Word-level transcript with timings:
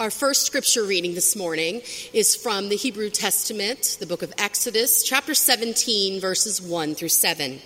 Our 0.00 0.10
first 0.10 0.46
scripture 0.46 0.82
reading 0.82 1.12
this 1.12 1.36
morning 1.36 1.82
is 2.14 2.34
from 2.34 2.70
the 2.70 2.76
Hebrew 2.76 3.10
Testament, 3.10 3.98
the 4.00 4.06
book 4.06 4.22
of 4.22 4.32
Exodus, 4.38 5.02
chapter 5.02 5.34
17, 5.34 6.22
verses 6.22 6.58
1 6.58 6.94
through 6.94 7.10
7. 7.10 7.60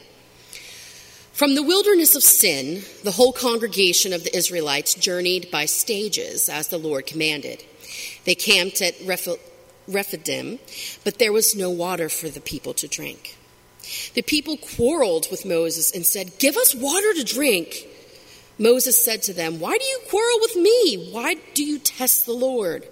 From 1.32 1.54
the 1.54 1.62
wilderness 1.62 2.16
of 2.16 2.24
sin, 2.24 2.82
the 3.04 3.12
whole 3.12 3.32
congregation 3.32 4.12
of 4.12 4.24
the 4.24 4.36
Israelites 4.36 4.94
journeyed 4.94 5.48
by 5.52 5.66
stages 5.66 6.48
as 6.48 6.66
the 6.66 6.76
Lord 6.76 7.06
commanded. 7.06 7.62
They 8.24 8.34
camped 8.34 8.82
at 8.82 8.96
Rephidim, 9.86 10.58
but 11.04 11.20
there 11.20 11.32
was 11.32 11.54
no 11.54 11.70
water 11.70 12.08
for 12.08 12.28
the 12.28 12.40
people 12.40 12.74
to 12.74 12.88
drink. 12.88 13.36
The 14.14 14.22
people 14.22 14.56
quarreled 14.56 15.28
with 15.30 15.46
Moses 15.46 15.92
and 15.92 16.04
said, 16.04 16.40
Give 16.40 16.56
us 16.56 16.74
water 16.74 17.14
to 17.14 17.22
drink. 17.22 17.86
Moses 18.58 19.02
said 19.02 19.22
to 19.22 19.32
them, 19.32 19.58
Why 19.60 19.76
do 19.76 19.84
you 19.84 20.00
quarrel 20.08 20.38
with 20.40 20.56
me? 20.56 21.10
Why 21.10 21.36
do 21.54 21.64
you 21.64 21.78
test 21.78 22.26
the 22.26 22.32
Lord? 22.32 22.86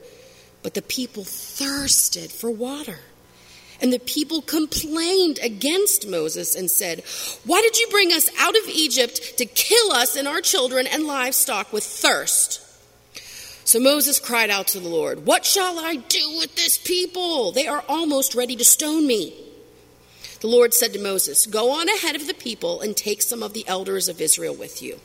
But 0.62 0.74
the 0.74 0.82
people 0.82 1.24
thirsted 1.24 2.30
for 2.30 2.50
water. 2.50 2.98
And 3.80 3.92
the 3.92 3.98
people 3.98 4.42
complained 4.42 5.40
against 5.42 6.06
Moses 6.06 6.54
and 6.54 6.70
said, 6.70 7.02
Why 7.44 7.60
did 7.62 7.76
you 7.78 7.88
bring 7.90 8.12
us 8.12 8.30
out 8.38 8.56
of 8.56 8.68
Egypt 8.68 9.38
to 9.38 9.44
kill 9.44 9.92
us 9.92 10.14
and 10.16 10.28
our 10.28 10.40
children 10.40 10.86
and 10.86 11.04
livestock 11.04 11.72
with 11.72 11.82
thirst? 11.82 12.60
So 13.64 13.80
Moses 13.80 14.18
cried 14.18 14.50
out 14.50 14.68
to 14.68 14.80
the 14.80 14.88
Lord, 14.88 15.26
What 15.26 15.44
shall 15.44 15.78
I 15.78 15.96
do 15.96 16.36
with 16.38 16.54
this 16.54 16.78
people? 16.78 17.52
They 17.52 17.66
are 17.66 17.84
almost 17.88 18.34
ready 18.34 18.54
to 18.56 18.64
stone 18.64 19.06
me. 19.06 19.34
The 20.40 20.48
Lord 20.48 20.74
said 20.74 20.92
to 20.92 21.00
Moses, 21.00 21.46
Go 21.46 21.70
on 21.72 21.88
ahead 21.88 22.16
of 22.16 22.26
the 22.26 22.34
people 22.34 22.80
and 22.80 22.96
take 22.96 23.22
some 23.22 23.42
of 23.42 23.52
the 23.52 23.66
elders 23.66 24.08
of 24.08 24.20
Israel 24.20 24.54
with 24.54 24.82
you. 24.82 25.00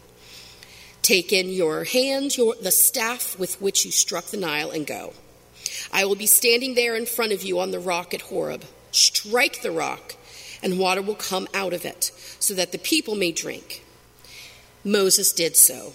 Take 1.08 1.32
in 1.32 1.48
your 1.48 1.86
hand 1.86 2.36
your, 2.36 2.56
the 2.56 2.70
staff 2.70 3.40
with 3.40 3.62
which 3.62 3.86
you 3.86 3.92
struck 3.92 4.26
the 4.26 4.36
Nile 4.36 4.72
and 4.72 4.86
go. 4.86 5.14
I 5.90 6.04
will 6.04 6.18
be 6.18 6.26
standing 6.26 6.76
there 6.76 6.98
in 6.98 7.06
front 7.06 7.32
of 7.32 7.44
you 7.44 7.62
on 7.62 7.72
the 7.72 7.80
rock 7.80 8.14
at 8.14 8.24
Horeb. 8.24 8.66
Strike 8.92 9.62
the 9.62 9.72
rock, 9.72 10.16
and 10.62 10.78
water 10.78 11.02
will 11.02 11.16
come 11.16 11.48
out 11.54 11.72
of 11.72 11.86
it, 11.86 12.12
so 12.42 12.54
that 12.56 12.74
the 12.74 12.78
people 12.78 13.16
may 13.16 13.32
drink. 13.32 13.86
Moses 14.84 15.32
did 15.32 15.56
so 15.56 15.94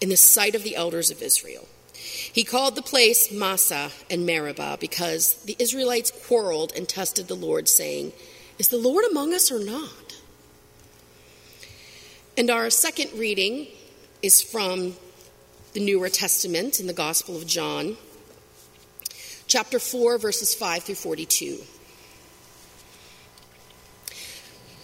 in 0.00 0.10
the 0.10 0.16
sight 0.16 0.54
of 0.54 0.62
the 0.62 0.76
elders 0.76 1.10
of 1.10 1.22
Israel. 1.22 1.66
He 1.92 2.44
called 2.44 2.76
the 2.76 2.82
place 2.82 3.32
Massah 3.32 3.90
and 4.08 4.24
Meribah 4.24 4.76
because 4.78 5.34
the 5.42 5.56
Israelites 5.58 6.12
quarreled 6.24 6.72
and 6.76 6.88
tested 6.88 7.26
the 7.26 7.34
Lord, 7.34 7.68
saying, 7.68 8.12
Is 8.60 8.68
the 8.68 8.78
Lord 8.78 9.04
among 9.10 9.34
us 9.34 9.50
or 9.50 9.58
not? 9.58 10.20
And 12.36 12.48
our 12.48 12.70
second 12.70 13.10
reading 13.18 13.66
is 14.26 14.42
from 14.42 14.96
the 15.72 15.78
Newer 15.78 16.08
Testament 16.08 16.80
in 16.80 16.88
the 16.88 16.92
Gospel 16.92 17.36
of 17.36 17.46
John, 17.46 17.96
chapter 19.46 19.78
4, 19.78 20.18
verses 20.18 20.52
5 20.52 20.82
through 20.82 20.96
42. 20.96 21.58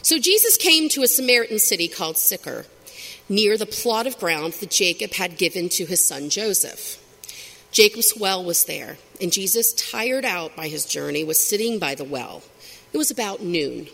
So 0.02 0.20
Jesus 0.20 0.56
came 0.56 0.88
to 0.90 1.02
a 1.02 1.08
Samaritan 1.08 1.58
city 1.58 1.88
called 1.88 2.16
Sychar, 2.16 2.66
near 3.28 3.58
the 3.58 3.66
plot 3.66 4.06
of 4.06 4.16
ground 4.16 4.52
that 4.54 4.70
Jacob 4.70 5.10
had 5.14 5.36
given 5.38 5.68
to 5.70 5.86
his 5.86 6.06
son 6.06 6.30
Joseph. 6.30 7.00
Jacob's 7.72 8.14
well 8.16 8.44
was 8.44 8.66
there, 8.66 8.96
and 9.20 9.32
Jesus, 9.32 9.72
tired 9.72 10.24
out 10.24 10.54
by 10.54 10.68
his 10.68 10.86
journey, 10.86 11.24
was 11.24 11.44
sitting 11.44 11.80
by 11.80 11.96
the 11.96 12.04
well. 12.04 12.44
It 12.92 12.96
was 12.96 13.10
about 13.10 13.42
noon. 13.42 13.88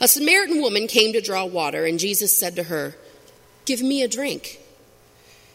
A 0.00 0.06
Samaritan 0.06 0.60
woman 0.60 0.86
came 0.86 1.12
to 1.14 1.20
draw 1.20 1.46
water, 1.46 1.84
and 1.84 1.98
Jesus 1.98 2.38
said 2.38 2.54
to 2.54 2.64
her, 2.64 2.94
Give 3.64 3.80
me 3.80 4.02
a 4.02 4.08
drink. 4.08 4.58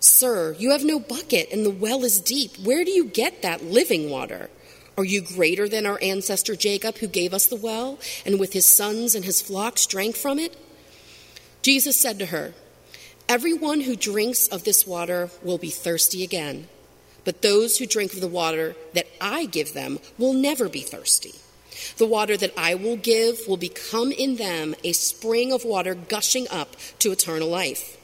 Sir, 0.00 0.54
you 0.58 0.70
have 0.70 0.84
no 0.84 1.00
bucket, 1.00 1.50
and 1.50 1.66
the 1.66 1.70
well 1.70 2.04
is 2.04 2.20
deep. 2.20 2.56
Where 2.58 2.84
do 2.84 2.90
you 2.90 3.04
get 3.04 3.42
that 3.42 3.64
living 3.64 4.10
water? 4.10 4.48
Are 4.96 5.04
you 5.04 5.20
greater 5.20 5.68
than 5.68 5.86
our 5.86 5.98
ancestor 6.00 6.54
Jacob, 6.54 6.98
who 6.98 7.08
gave 7.08 7.34
us 7.34 7.46
the 7.46 7.56
well, 7.56 7.98
and 8.24 8.38
with 8.38 8.52
his 8.52 8.66
sons 8.66 9.14
and 9.14 9.24
his 9.24 9.42
flocks 9.42 9.86
drank 9.86 10.16
from 10.16 10.38
it? 10.38 10.56
Jesus 11.62 12.00
said 12.00 12.18
to 12.20 12.26
her, 12.26 12.54
Everyone 13.28 13.82
who 13.82 13.96
drinks 13.96 14.46
of 14.48 14.64
this 14.64 14.86
water 14.86 15.30
will 15.42 15.58
be 15.58 15.70
thirsty 15.70 16.24
again, 16.24 16.68
but 17.24 17.42
those 17.42 17.78
who 17.78 17.86
drink 17.86 18.14
of 18.14 18.20
the 18.20 18.28
water 18.28 18.74
that 18.94 19.06
I 19.20 19.46
give 19.46 19.74
them 19.74 19.98
will 20.16 20.32
never 20.32 20.68
be 20.68 20.80
thirsty. 20.80 21.34
The 21.98 22.06
water 22.06 22.36
that 22.36 22.54
I 22.56 22.74
will 22.74 22.96
give 22.96 23.40
will 23.46 23.56
become 23.56 24.12
in 24.12 24.36
them 24.36 24.74
a 24.82 24.92
spring 24.92 25.52
of 25.52 25.64
water 25.64 25.94
gushing 25.94 26.46
up 26.50 26.74
to 27.00 27.12
eternal 27.12 27.48
life. 27.48 27.97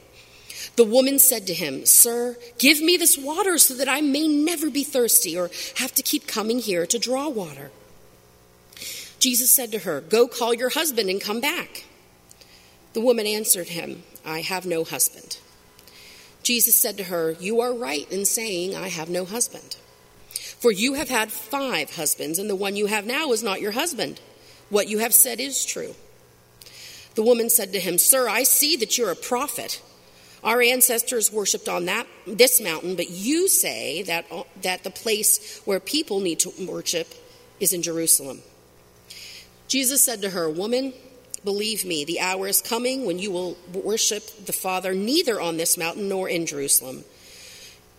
The 0.75 0.83
woman 0.83 1.19
said 1.19 1.47
to 1.47 1.53
him, 1.53 1.85
Sir, 1.85 2.37
give 2.57 2.81
me 2.81 2.97
this 2.97 3.17
water 3.17 3.57
so 3.57 3.73
that 3.75 3.87
I 3.87 4.01
may 4.01 4.27
never 4.27 4.69
be 4.69 4.83
thirsty 4.83 5.37
or 5.37 5.49
have 5.77 5.93
to 5.95 6.03
keep 6.03 6.27
coming 6.27 6.59
here 6.59 6.85
to 6.85 6.99
draw 6.99 7.29
water. 7.29 7.71
Jesus 9.19 9.51
said 9.51 9.71
to 9.71 9.79
her, 9.79 10.01
Go 10.01 10.27
call 10.27 10.53
your 10.53 10.69
husband 10.69 11.09
and 11.09 11.21
come 11.21 11.39
back. 11.39 11.85
The 12.93 13.01
woman 13.01 13.25
answered 13.25 13.69
him, 13.69 14.03
I 14.25 14.41
have 14.41 14.65
no 14.65 14.83
husband. 14.83 15.37
Jesus 16.43 16.75
said 16.75 16.97
to 16.97 17.05
her, 17.05 17.35
You 17.39 17.61
are 17.61 17.73
right 17.73 18.09
in 18.11 18.25
saying, 18.25 18.75
I 18.75 18.89
have 18.89 19.09
no 19.09 19.25
husband. 19.25 19.77
For 20.29 20.71
you 20.71 20.93
have 20.93 21.09
had 21.09 21.31
five 21.31 21.95
husbands, 21.95 22.37
and 22.37 22.49
the 22.49 22.55
one 22.55 22.75
you 22.75 22.85
have 22.87 23.05
now 23.05 23.31
is 23.31 23.43
not 23.43 23.61
your 23.61 23.71
husband. 23.71 24.19
What 24.69 24.87
you 24.87 24.99
have 24.99 25.13
said 25.13 25.39
is 25.39 25.65
true. 25.65 25.95
The 27.15 27.23
woman 27.23 27.49
said 27.49 27.71
to 27.73 27.79
him, 27.79 27.97
Sir, 27.97 28.27
I 28.27 28.43
see 28.43 28.75
that 28.77 28.97
you're 28.97 29.11
a 29.11 29.15
prophet. 29.15 29.81
Our 30.45 30.61
ancestors 30.61 31.31
worshipped 31.31 31.67
on 31.67 31.85
that, 31.85 32.05
this 32.27 32.61
mountain, 32.61 32.95
but 32.95 33.09
you 33.09 33.47
say 33.47 34.03
that, 34.03 34.25
uh, 34.31 34.43
that 34.61 34.83
the 34.83 34.91
place 34.91 35.59
where 35.65 35.79
people 35.79 36.19
need 36.19 36.39
to 36.41 36.53
worship 36.65 37.13
is 37.59 37.73
in 37.73 37.81
Jerusalem. 37.81 38.41
Jesus 39.67 40.03
said 40.03 40.21
to 40.21 40.29
her, 40.29 40.47
Woman, 40.47 40.93
Believe 41.43 41.85
me, 41.85 42.05
the 42.05 42.19
hour 42.19 42.47
is 42.47 42.59
coming 42.59 43.05
when 43.05 43.19
you 43.19 43.29
will 43.29 43.55
worship 43.71 44.23
the 44.45 44.51
Father 44.51 44.95
neither 44.95 45.39
on 45.39 45.57
this 45.57 45.77
mountain 45.77 46.09
nor 46.09 46.27
in 46.27 46.47
Jerusalem. 46.47 47.03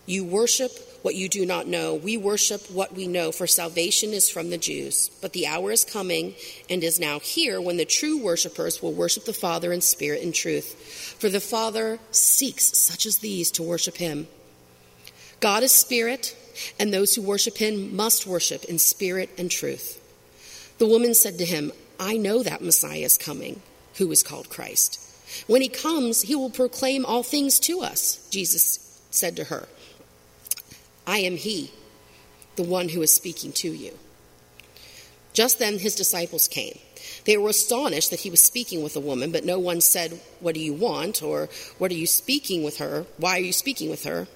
You 0.05 0.25
worship 0.25 0.73
what 1.03 1.15
you 1.15 1.29
do 1.29 1.47
not 1.47 1.67
know. 1.67 1.95
We 1.95 2.17
worship 2.17 2.71
what 2.71 2.95
we 2.95 3.07
know, 3.07 3.33
for 3.33 3.47
salvation 3.47 4.11
is 4.11 4.29
from 4.29 4.51
the 4.51 4.59
Jews. 4.59 5.11
But 5.21 5.33
the 5.33 5.47
hour 5.47 5.71
is 5.71 5.85
coming 5.85 6.35
and 6.69 6.83
is 6.83 7.01
now 7.01 7.19
here 7.21 7.61
when 7.61 7.77
the 7.77 7.85
true 7.85 8.23
worshippers 8.23 8.83
will 8.83 8.93
worship 8.93 9.25
the 9.25 9.33
Father 9.33 9.73
in 9.73 9.81
spirit 9.81 10.23
and 10.23 10.35
truth. 10.35 11.15
For 11.19 11.29
the 11.29 11.41
Father 11.41 11.99
seeks 12.11 12.77
such 12.77 13.07
as 13.07 13.19
these 13.19 13.51
to 13.53 13.63
worship 13.63 13.97
him. 13.97 14.27
God 15.41 15.63
is 15.63 15.73
spirit, 15.73 16.37
and 16.79 16.93
those 16.93 17.15
who 17.15 17.23
worship 17.23 17.59
him 17.59 17.95
must 17.95 18.27
worship 18.27 18.65
in 18.65 18.79
spirit 18.79 19.31
and 19.39 19.51
truth. 19.51 20.03
The 20.79 20.87
woman 20.87 21.15
said 21.15 21.39
to 21.39 21.45
him, 21.45 21.73
I 21.99 22.17
know 22.17 22.43
that 22.43 22.63
Messiah 22.63 22.99
is 22.99 23.19
coming, 23.19 23.61
who 23.97 24.11
is 24.13 24.23
called 24.23 24.51
Christ. 24.51 25.01
When 25.47 25.63
he 25.63 25.69
comes, 25.69 26.23
he 26.23 26.35
will 26.35 26.51
proclaim 26.51 27.05
all 27.05 27.23
things 27.23 27.59
to 27.61 27.81
us, 27.81 28.27
Jesus 28.31 29.01
said 29.11 29.37
to 29.37 29.45
her. 29.45 29.69
I 31.07 31.19
am 31.19 31.37
he, 31.37 31.71
the 32.57 32.63
one 32.63 32.89
who 32.89 33.03
is 33.03 33.13
speaking 33.13 33.53
to 33.53 33.71
you. 33.71 33.97
Just 35.33 35.59
then 35.59 35.79
his 35.79 35.95
disciples 35.95 36.49
came. 36.49 36.79
They 37.27 37.37
were 37.37 37.51
astonished 37.51 38.11
that 38.11 38.21
he 38.21 38.31
was 38.31 38.41
speaking 38.41 38.83
with 38.83 38.97
a 38.97 39.01
woman, 39.01 39.31
but 39.31 39.45
no 39.45 39.59
one 39.59 39.81
said, 39.81 40.19
What 40.41 40.55
do 40.55 40.61
you 40.61 40.73
want? 40.73 41.23
or 41.23 41.49
What 41.79 41.91
are 41.91 41.95
you 41.95 42.07
speaking 42.07 42.65
with 42.65 42.79
her? 42.79 43.05
Why 43.19 43.37
are 43.37 43.43
you 43.43 43.53
speaking 43.53 43.91
with 43.91 44.05
her? 44.05 44.27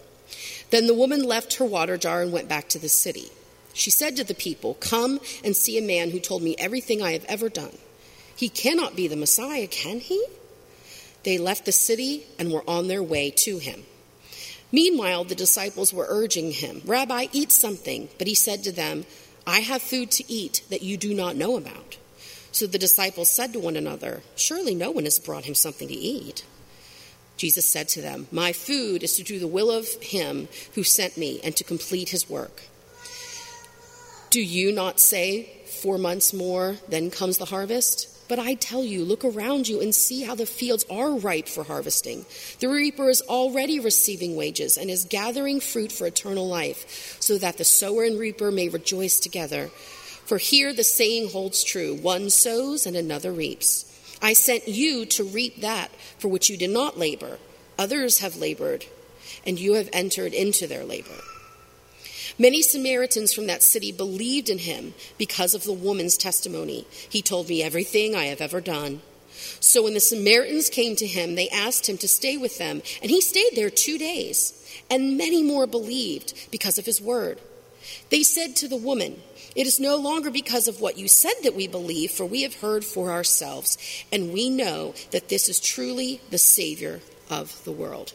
Then 0.71 0.87
the 0.87 0.95
woman 0.95 1.25
left 1.25 1.55
her 1.55 1.65
water 1.65 1.97
jar 1.97 2.23
and 2.23 2.33
went 2.33 2.49
back 2.49 2.69
to 2.69 2.79
the 2.79 2.89
city. 2.89 3.31
She 3.73 3.91
said 3.91 4.17
to 4.17 4.25
the 4.25 4.35
people, 4.35 4.75
Come 4.75 5.21
and 5.43 5.57
see 5.57 5.79
a 5.79 5.83
man 5.83 6.11
who 6.11 6.21
told 6.21 6.43
me 6.43 6.55
everything 6.59 7.03
I 7.03 7.13
have 7.13 7.25
ever 7.25 7.49
done. 7.49 7.77
He 8.37 8.49
cannot 8.49 8.97
be 8.97 9.09
the 9.09 9.17
Messiah, 9.17 9.67
can 9.67 10.01
he? 10.01 10.25
They 11.23 11.39
left 11.39 11.65
the 11.65 11.73
city 11.73 12.27
and 12.39 12.53
were 12.53 12.69
on 12.69 12.89
their 12.89 13.03
way 13.03 13.31
to 13.31 13.59
him. 13.59 13.85
Meanwhile, 14.73 15.25
the 15.25 15.35
disciples 15.35 15.93
were 15.93 16.07
urging 16.09 16.53
him, 16.53 16.83
Rabbi, 16.85 17.27
eat 17.33 17.51
something. 17.51 18.09
But 18.19 18.27
he 18.27 18.35
said 18.35 18.63
to 18.65 18.73
them, 18.73 19.05
I 19.47 19.61
have 19.61 19.83
food 19.83 20.11
to 20.13 20.33
eat 20.33 20.63
that 20.71 20.83
you 20.83 20.97
do 20.97 21.15
not 21.15 21.37
know 21.37 21.57
about. 21.57 21.99
So 22.53 22.67
the 22.67 22.79
disciples 22.79 23.29
said 23.29 23.53
to 23.53 23.61
one 23.61 23.77
another, 23.77 24.23
Surely 24.37 24.75
no 24.75 24.91
one 24.91 25.05
has 25.05 25.19
brought 25.19 25.45
him 25.45 25.55
something 25.55 25.89
to 25.89 25.95
eat. 25.95 26.45
Jesus 27.37 27.65
said 27.65 27.89
to 27.89 28.03
them, 28.03 28.29
My 28.31 28.53
food 28.53 29.03
is 29.03 29.17
to 29.17 29.23
do 29.23 29.39
the 29.39 29.47
will 29.47 29.71
of 29.71 29.89
him 30.03 30.49
who 30.75 30.83
sent 30.83 31.17
me 31.17 31.41
and 31.43 31.57
to 31.57 31.65
complete 31.65 32.11
his 32.11 32.29
work. 32.29 32.63
Do 34.31 34.43
you 34.43 34.73
not 34.73 35.01
say, 35.01 35.57
Four 35.81 35.97
months 35.97 36.35
more, 36.35 36.77
then 36.89 37.11
comes 37.11 37.39
the 37.39 37.47
harvest? 37.47 38.09
But 38.31 38.39
I 38.39 38.55
tell 38.55 38.85
you, 38.85 39.05
look 39.05 39.25
around 39.25 39.67
you 39.67 39.81
and 39.81 39.93
see 39.93 40.23
how 40.23 40.37
the 40.37 40.47
fields 40.47 40.87
are 40.89 41.17
ripe 41.17 41.49
for 41.49 41.65
harvesting. 41.65 42.27
The 42.61 42.69
reaper 42.69 43.11
is 43.11 43.23
already 43.23 43.81
receiving 43.81 44.37
wages 44.37 44.79
and 44.79 44.89
is 44.89 45.05
gathering 45.05 45.59
fruit 45.59 45.91
for 45.91 46.07
eternal 46.07 46.47
life, 46.47 47.17
so 47.19 47.39
that 47.39 47.59
the 47.59 47.65
sower 47.65 48.05
and 48.05 48.21
reaper 48.21 48.53
may 48.53 48.69
rejoice 48.69 49.19
together. 49.19 49.71
For 50.27 50.39
here 50.39 50.73
the 50.73 50.85
saying 50.85 51.31
holds 51.31 51.65
true 51.65 51.97
one 51.97 52.31
sows 52.31 52.87
and 52.87 52.97
another 52.97 53.33
reaps. 53.33 53.85
I 54.23 54.35
sent 54.35 54.69
you 54.69 55.07
to 55.07 55.25
reap 55.25 55.61
that 55.63 55.91
for 56.19 56.29
which 56.29 56.49
you 56.49 56.57
did 56.57 56.71
not 56.71 56.97
labor. 56.97 57.39
Others 57.81 58.21
have 58.21 58.37
labored, 58.37 58.87
and 59.45 59.59
you 59.59 59.75
have 59.75 59.89
entered 59.93 60.35
into 60.35 60.69
their 60.69 60.85
labor. 60.85 61.19
Many 62.39 62.63
Samaritans 62.63 63.33
from 63.33 63.47
that 63.47 63.63
city 63.63 63.93
believed 63.93 64.49
in 64.49 64.59
him 64.59 64.95
because 65.19 65.55
of 65.55 65.65
the 65.65 65.73
woman's 65.73 66.17
testimony. 66.17 66.87
He 66.91 67.23
told 67.23 67.49
me 67.49 67.63
everything 67.63 68.15
I 68.15 68.25
have 68.27 68.41
ever 68.41 68.61
done. 68.61 69.03
So 69.61 69.85
when 69.85 69.95
the 69.95 70.01
Samaritans 70.01 70.69
came 70.69 70.97
to 70.97 71.07
him, 71.07 71.35
they 71.35 71.49
asked 71.49 71.89
him 71.89 71.99
to 71.99 72.09
stay 72.09 72.37
with 72.37 72.59
them, 72.59 72.83
and 73.03 73.11
he 73.11 73.21
stayed 73.21 73.53
there 73.55 73.71
two 73.71 73.99
days. 73.99 74.57
And 74.89 75.17
many 75.17 75.43
more 75.43 75.67
believed 75.67 76.51
because 76.51 76.79
of 76.79 76.87
his 76.87 77.01
word. 77.01 77.39
They 78.11 78.23
said 78.23 78.57
to 78.57 78.69
the 78.69 78.77
woman, 78.77 79.23
It 79.55 79.67
is 79.67 79.81
no 79.81 79.97
longer 79.97 80.31
because 80.31 80.69
of 80.69 80.81
what 80.81 80.99
you 80.99 81.09
said 81.09 81.35
that 81.43 81.55
we 81.55 81.67
believe, 81.67 82.11
for 82.11 82.27
we 82.27 82.43
have 82.43 82.61
heard 82.61 82.85
for 82.85 83.11
ourselves, 83.11 83.79
and 84.13 84.33
we 84.33 84.51
know 84.51 84.95
that 85.11 85.29
this 85.29 85.49
is 85.49 85.61
truly 85.61 86.21
the 86.31 86.39
Savior 86.39 87.01
of 87.29 87.63
the 87.65 87.73
world. 87.73 88.13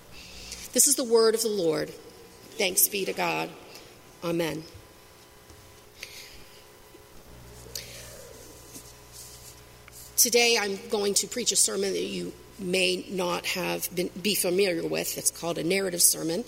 This 0.73 0.87
is 0.87 0.95
the 0.95 1.03
word 1.03 1.35
of 1.35 1.41
the 1.41 1.47
Lord. 1.47 1.89
Thanks 2.57 2.87
be 2.87 3.05
to 3.05 3.13
God. 3.13 3.49
Amen. 4.25 4.63
Today 10.17 10.57
I'm 10.59 10.79
going 10.89 11.13
to 11.15 11.27
preach 11.27 11.51
a 11.51 11.55
sermon 11.55 11.93
that 11.93 12.01
you 12.01 12.33
may 12.57 13.05
not 13.07 13.45
have 13.45 13.87
been, 13.95 14.09
be 14.19 14.33
familiar 14.33 14.83
with. 14.83 15.15
It's 15.19 15.29
called 15.29 15.59
a 15.59 15.63
narrative 15.63 16.01
sermon, 16.01 16.43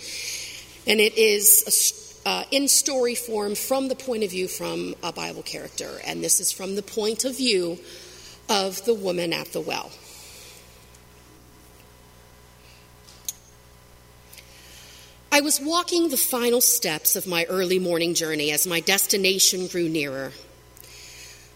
and 0.87 0.99
it 0.99 1.15
is 1.19 2.23
a, 2.25 2.29
uh, 2.29 2.43
in 2.49 2.67
story 2.67 3.13
form 3.13 3.53
from 3.53 3.89
the 3.89 3.95
point 3.95 4.23
of 4.23 4.31
view 4.31 4.47
from 4.47 4.95
a 5.03 5.13
Bible 5.13 5.43
character, 5.43 6.01
and 6.03 6.23
this 6.23 6.39
is 6.39 6.51
from 6.51 6.75
the 6.75 6.81
point 6.81 7.25
of 7.25 7.37
view 7.37 7.77
of 8.49 8.83
the 8.85 8.95
woman 8.95 9.33
at 9.33 9.53
the 9.53 9.61
well. 9.61 9.91
I 15.37 15.41
was 15.41 15.61
walking 15.61 16.09
the 16.09 16.17
final 16.17 16.61
steps 16.61 17.15
of 17.15 17.27
my 17.27 17.45
early 17.45 17.77
morning 17.77 18.15
journey 18.15 18.51
as 18.51 18.65
my 18.65 18.79
destination 18.79 19.67
grew 19.67 19.87
nearer. 19.87 20.31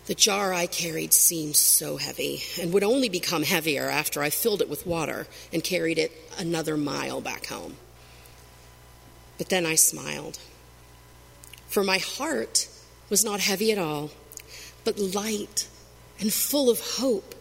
The 0.06 0.14
jar 0.14 0.54
I 0.54 0.68
carried 0.68 1.16
seemed 1.16 1.56
so 1.56 1.98
heavy 1.98 2.44
and 2.62 2.72
would 2.74 2.84
only 2.84 3.10
become 3.10 3.42
heavier 3.42 3.90
after 3.90 4.22
I 4.22 4.30
filled 4.30 4.62
it 4.62 4.70
with 4.70 4.86
water 4.86 5.26
and 5.52 5.64
carried 5.64 5.98
it 5.98 6.12
another 6.38 6.78
mile 6.78 7.22
back 7.22 7.48
home. 7.48 7.78
But 9.40 9.50
then 9.50 9.66
I 9.66 9.74
smiled, 9.74 10.38
for 11.68 11.84
my 11.84 11.98
heart 11.98 12.68
was 13.10 13.26
not 13.26 13.40
heavy 13.40 13.72
at 13.72 13.80
all, 13.80 14.12
but 14.84 15.00
light 15.00 15.68
and 16.20 16.32
full 16.32 16.70
of 16.70 16.98
hope 16.98 17.34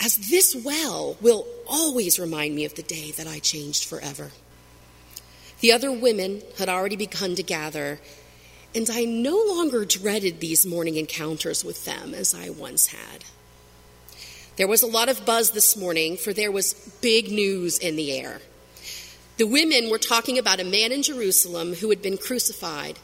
as 0.00 0.28
this 0.28 0.54
well 0.54 1.16
will 1.20 1.46
always 1.66 2.18
remind 2.18 2.54
me 2.54 2.64
of 2.64 2.74
the 2.74 2.82
day 2.82 3.10
that 3.12 3.26
I 3.26 3.38
changed 3.38 3.84
forever. 3.84 4.30
The 5.60 5.72
other 5.72 5.90
women 5.90 6.42
had 6.58 6.68
already 6.68 6.96
begun 6.96 7.34
to 7.36 7.42
gather, 7.42 7.98
and 8.74 8.88
I 8.90 9.04
no 9.04 9.42
longer 9.48 9.84
dreaded 9.84 10.40
these 10.40 10.66
morning 10.66 10.96
encounters 10.96 11.64
with 11.64 11.84
them 11.84 12.12
as 12.12 12.34
I 12.34 12.50
once 12.50 12.88
had. 12.88 13.24
There 14.56 14.68
was 14.68 14.82
a 14.82 14.86
lot 14.86 15.08
of 15.08 15.24
buzz 15.24 15.50
this 15.50 15.76
morning, 15.76 16.16
for 16.16 16.32
there 16.32 16.52
was 16.52 16.74
big 17.00 17.30
news 17.30 17.78
in 17.78 17.96
the 17.96 18.12
air. 18.12 18.40
The 19.36 19.46
women 19.46 19.90
were 19.90 19.98
talking 19.98 20.38
about 20.38 20.60
a 20.60 20.64
man 20.64 20.92
in 20.92 21.02
Jerusalem 21.02 21.74
who 21.74 21.90
had 21.90 22.00
been 22.00 22.16
crucified 22.16 22.98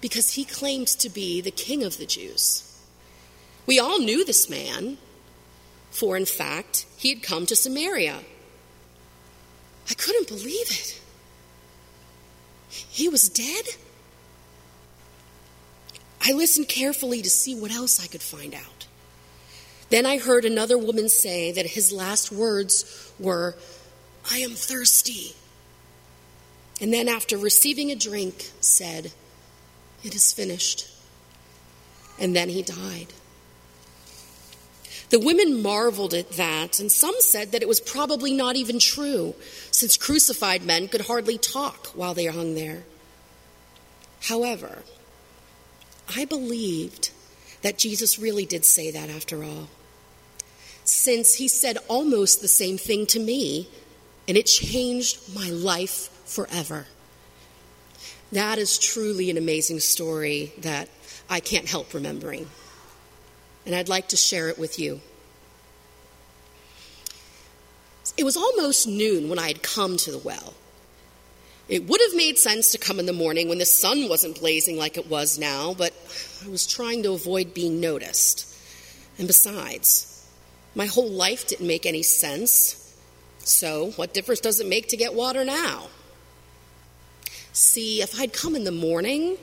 because 0.00 0.32
he 0.32 0.44
claimed 0.44 0.88
to 0.88 1.10
be 1.10 1.40
the 1.40 1.50
king 1.50 1.84
of 1.84 1.98
the 1.98 2.06
Jews. 2.06 2.62
We 3.66 3.78
all 3.78 3.98
knew 3.98 4.24
this 4.24 4.48
man 4.48 4.96
for 5.94 6.16
in 6.16 6.26
fact, 6.26 6.86
he 6.96 7.08
had 7.10 7.22
come 7.22 7.46
to 7.46 7.54
Samaria. 7.54 8.18
I 9.88 9.94
couldn't 9.94 10.26
believe 10.26 10.66
it. 10.70 11.00
He 12.68 13.08
was 13.08 13.28
dead? 13.28 13.64
I 16.20 16.32
listened 16.32 16.68
carefully 16.68 17.22
to 17.22 17.30
see 17.30 17.54
what 17.54 17.70
else 17.70 18.02
I 18.02 18.08
could 18.08 18.22
find 18.22 18.54
out. 18.54 18.88
Then 19.90 20.04
I 20.04 20.18
heard 20.18 20.44
another 20.44 20.76
woman 20.76 21.08
say 21.08 21.52
that 21.52 21.66
his 21.66 21.92
last 21.92 22.32
words 22.32 23.12
were, 23.20 23.54
I 24.32 24.38
am 24.38 24.50
thirsty. 24.50 25.36
And 26.80 26.92
then, 26.92 27.06
after 27.06 27.38
receiving 27.38 27.92
a 27.92 27.94
drink, 27.94 28.50
said, 28.60 29.12
It 30.02 30.16
is 30.16 30.32
finished. 30.32 30.88
And 32.18 32.34
then 32.34 32.48
he 32.48 32.62
died. 32.62 33.12
The 35.14 35.20
women 35.20 35.62
marveled 35.62 36.12
at 36.12 36.30
that, 36.30 36.80
and 36.80 36.90
some 36.90 37.14
said 37.20 37.52
that 37.52 37.62
it 37.62 37.68
was 37.68 37.78
probably 37.78 38.34
not 38.34 38.56
even 38.56 38.80
true, 38.80 39.36
since 39.70 39.96
crucified 39.96 40.64
men 40.64 40.88
could 40.88 41.02
hardly 41.02 41.38
talk 41.38 41.86
while 41.94 42.14
they 42.14 42.26
hung 42.26 42.56
there. 42.56 42.82
However, 44.22 44.82
I 46.16 46.24
believed 46.24 47.12
that 47.62 47.78
Jesus 47.78 48.18
really 48.18 48.44
did 48.44 48.64
say 48.64 48.90
that 48.90 49.08
after 49.08 49.44
all, 49.44 49.68
since 50.82 51.34
he 51.34 51.46
said 51.46 51.78
almost 51.86 52.40
the 52.40 52.48
same 52.48 52.76
thing 52.76 53.06
to 53.06 53.20
me, 53.20 53.68
and 54.26 54.36
it 54.36 54.46
changed 54.46 55.32
my 55.32 55.48
life 55.48 56.08
forever. 56.24 56.88
That 58.32 58.58
is 58.58 58.80
truly 58.80 59.30
an 59.30 59.36
amazing 59.36 59.78
story 59.78 60.52
that 60.58 60.88
I 61.30 61.38
can't 61.38 61.68
help 61.68 61.94
remembering 61.94 62.48
and 63.66 63.74
I'd 63.74 63.88
like 63.88 64.08
to 64.08 64.16
share 64.16 64.48
it 64.48 64.58
with 64.58 64.78
you. 64.78 65.00
It 68.16 68.24
was 68.24 68.36
almost 68.36 68.86
noon 68.86 69.28
when 69.28 69.38
I 69.38 69.48
had 69.48 69.62
come 69.62 69.96
to 69.98 70.12
the 70.12 70.18
well. 70.18 70.54
It 71.68 71.88
would 71.88 72.00
have 72.00 72.14
made 72.14 72.38
sense 72.38 72.72
to 72.72 72.78
come 72.78 73.00
in 73.00 73.06
the 73.06 73.12
morning 73.12 73.48
when 73.48 73.58
the 73.58 73.64
sun 73.64 74.08
wasn't 74.08 74.38
blazing 74.38 74.76
like 74.76 74.98
it 74.98 75.08
was 75.08 75.38
now, 75.38 75.74
but 75.74 75.92
I 76.44 76.48
was 76.48 76.66
trying 76.66 77.02
to 77.04 77.12
avoid 77.12 77.54
being 77.54 77.80
noticed. 77.80 78.54
And 79.18 79.26
besides, 79.26 80.26
my 80.74 80.86
whole 80.86 81.10
life 81.10 81.48
didn't 81.48 81.66
make 81.66 81.86
any 81.86 82.02
sense. 82.02 82.80
So, 83.38 83.92
what 83.92 84.12
difference 84.12 84.40
does 84.40 84.60
it 84.60 84.66
make 84.66 84.88
to 84.88 84.96
get 84.96 85.14
water 85.14 85.44
now? 85.44 85.88
See, 87.52 88.02
if 88.02 88.18
I'd 88.20 88.32
come 88.32 88.56
in 88.56 88.64
the 88.64 88.72
morning, 88.72 89.38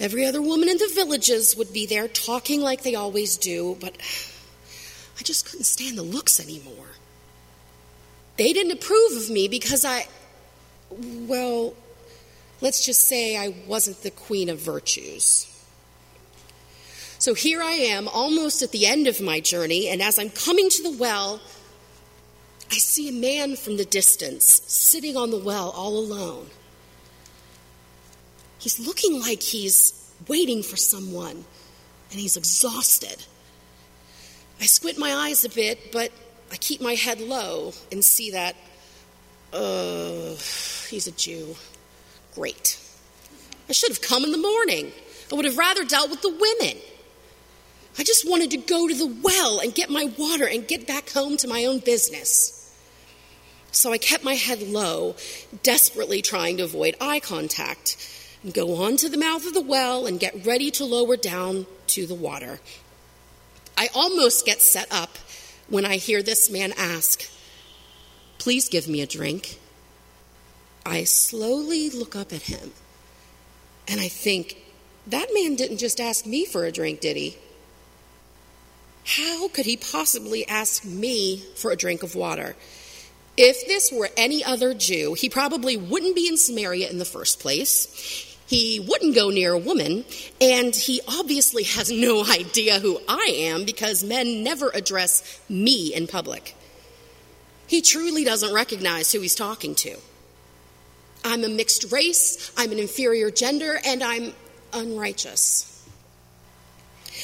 Every 0.00 0.24
other 0.24 0.40
woman 0.40 0.70
in 0.70 0.78
the 0.78 0.90
villages 0.94 1.54
would 1.56 1.74
be 1.74 1.84
there 1.84 2.08
talking 2.08 2.62
like 2.62 2.82
they 2.82 2.94
always 2.94 3.36
do, 3.36 3.76
but 3.80 3.94
I 5.18 5.22
just 5.22 5.44
couldn't 5.44 5.64
stand 5.64 5.98
the 5.98 6.02
looks 6.02 6.40
anymore. 6.40 6.86
They 8.38 8.54
didn't 8.54 8.72
approve 8.72 9.18
of 9.18 9.28
me 9.28 9.46
because 9.46 9.84
I, 9.84 10.08
well, 10.90 11.74
let's 12.62 12.86
just 12.86 13.06
say 13.06 13.36
I 13.36 13.54
wasn't 13.66 14.02
the 14.02 14.10
queen 14.10 14.48
of 14.48 14.58
virtues. 14.58 15.46
So 17.18 17.34
here 17.34 17.60
I 17.60 17.72
am, 17.72 18.08
almost 18.08 18.62
at 18.62 18.72
the 18.72 18.86
end 18.86 19.06
of 19.06 19.20
my 19.20 19.40
journey, 19.40 19.88
and 19.88 20.00
as 20.00 20.18
I'm 20.18 20.30
coming 20.30 20.70
to 20.70 20.82
the 20.82 20.96
well, 20.96 21.42
I 22.70 22.76
see 22.76 23.10
a 23.10 23.12
man 23.12 23.56
from 23.56 23.76
the 23.76 23.84
distance 23.84 24.62
sitting 24.66 25.18
on 25.18 25.30
the 25.30 25.38
well 25.38 25.68
all 25.68 25.98
alone. 25.98 26.46
He's 28.60 28.78
looking 28.78 29.18
like 29.18 29.42
he's 29.42 30.12
waiting 30.28 30.62
for 30.62 30.76
someone, 30.76 31.44
and 32.10 32.20
he's 32.20 32.36
exhausted. 32.36 33.24
I 34.60 34.66
squint 34.66 34.98
my 34.98 35.12
eyes 35.12 35.46
a 35.46 35.48
bit, 35.48 35.92
but 35.92 36.12
I 36.52 36.56
keep 36.56 36.82
my 36.82 36.94
head 36.94 37.20
low 37.20 37.72
and 37.90 38.04
see 38.04 38.32
that, 38.32 38.54
uh, 39.54 40.34
he's 40.90 41.06
a 41.06 41.12
Jew. 41.12 41.56
Great. 42.34 42.78
I 43.68 43.72
should 43.72 43.90
have 43.90 44.02
come 44.02 44.24
in 44.24 44.32
the 44.32 44.38
morning. 44.38 44.92
I 45.32 45.36
would 45.36 45.46
have 45.46 45.56
rather 45.56 45.84
dealt 45.84 46.10
with 46.10 46.20
the 46.20 46.28
women. 46.28 46.76
I 47.98 48.04
just 48.04 48.28
wanted 48.28 48.50
to 48.50 48.58
go 48.58 48.86
to 48.86 48.94
the 48.94 49.06
well 49.22 49.60
and 49.60 49.74
get 49.74 49.88
my 49.88 50.12
water 50.18 50.46
and 50.46 50.68
get 50.68 50.86
back 50.86 51.10
home 51.10 51.38
to 51.38 51.48
my 51.48 51.64
own 51.64 51.78
business. 51.78 52.56
So 53.72 53.92
I 53.92 53.98
kept 53.98 54.22
my 54.22 54.34
head 54.34 54.60
low, 54.62 55.16
desperately 55.62 56.20
trying 56.20 56.58
to 56.58 56.64
avoid 56.64 56.96
eye 57.00 57.20
contact 57.20 57.96
and 58.42 58.54
go 58.54 58.82
on 58.82 58.96
to 58.98 59.08
the 59.08 59.18
mouth 59.18 59.46
of 59.46 59.54
the 59.54 59.60
well 59.60 60.06
and 60.06 60.20
get 60.20 60.46
ready 60.46 60.70
to 60.72 60.84
lower 60.84 61.16
down 61.16 61.66
to 61.88 62.06
the 62.06 62.14
water. 62.14 62.60
I 63.76 63.88
almost 63.94 64.46
get 64.46 64.60
set 64.60 64.90
up 64.90 65.18
when 65.68 65.84
I 65.84 65.96
hear 65.96 66.22
this 66.22 66.50
man 66.50 66.72
ask, 66.76 67.22
Please 68.38 68.68
give 68.68 68.88
me 68.88 69.02
a 69.02 69.06
drink. 69.06 69.58
I 70.86 71.04
slowly 71.04 71.90
look 71.90 72.16
up 72.16 72.32
at 72.32 72.42
him 72.42 72.72
and 73.86 74.00
I 74.00 74.08
think, 74.08 74.56
that 75.06 75.28
man 75.34 75.56
didn't 75.56 75.78
just 75.78 76.00
ask 76.00 76.24
me 76.24 76.44
for 76.44 76.64
a 76.64 76.72
drink, 76.72 77.00
did 77.00 77.16
he? 77.16 77.36
How 79.04 79.48
could 79.48 79.66
he 79.66 79.76
possibly 79.76 80.46
ask 80.46 80.84
me 80.84 81.42
for 81.56 81.72
a 81.72 81.76
drink 81.76 82.02
of 82.02 82.14
water? 82.14 82.54
If 83.36 83.66
this 83.66 83.90
were 83.90 84.10
any 84.16 84.44
other 84.44 84.74
Jew, 84.74 85.14
he 85.14 85.28
probably 85.28 85.76
wouldn't 85.76 86.14
be 86.14 86.28
in 86.28 86.36
Samaria 86.36 86.88
in 86.90 86.98
the 86.98 87.04
first 87.04 87.40
place. 87.40 88.29
He 88.50 88.80
wouldn't 88.80 89.14
go 89.14 89.30
near 89.30 89.52
a 89.52 89.58
woman, 89.58 90.04
and 90.40 90.74
he 90.74 91.00
obviously 91.06 91.62
has 91.62 91.88
no 91.88 92.24
idea 92.28 92.80
who 92.80 93.00
I 93.08 93.32
am 93.32 93.64
because 93.64 94.02
men 94.02 94.42
never 94.42 94.70
address 94.70 95.40
me 95.48 95.94
in 95.94 96.08
public. 96.08 96.56
He 97.68 97.80
truly 97.80 98.24
doesn't 98.24 98.52
recognize 98.52 99.12
who 99.12 99.20
he's 99.20 99.36
talking 99.36 99.76
to. 99.76 99.96
I'm 101.24 101.44
a 101.44 101.48
mixed 101.48 101.92
race, 101.92 102.50
I'm 102.56 102.72
an 102.72 102.80
inferior 102.80 103.30
gender, 103.30 103.78
and 103.86 104.02
I'm 104.02 104.32
unrighteous. 104.72 105.68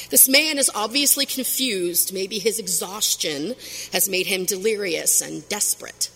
This 0.09 0.29
man 0.29 0.57
is 0.57 0.71
obviously 0.73 1.25
confused. 1.25 2.13
Maybe 2.13 2.39
his 2.39 2.57
exhaustion 2.57 3.55
has 3.91 4.07
made 4.07 4.27
him 4.27 4.45
delirious 4.45 5.21
and 5.21 5.47
desperate. 5.49 6.09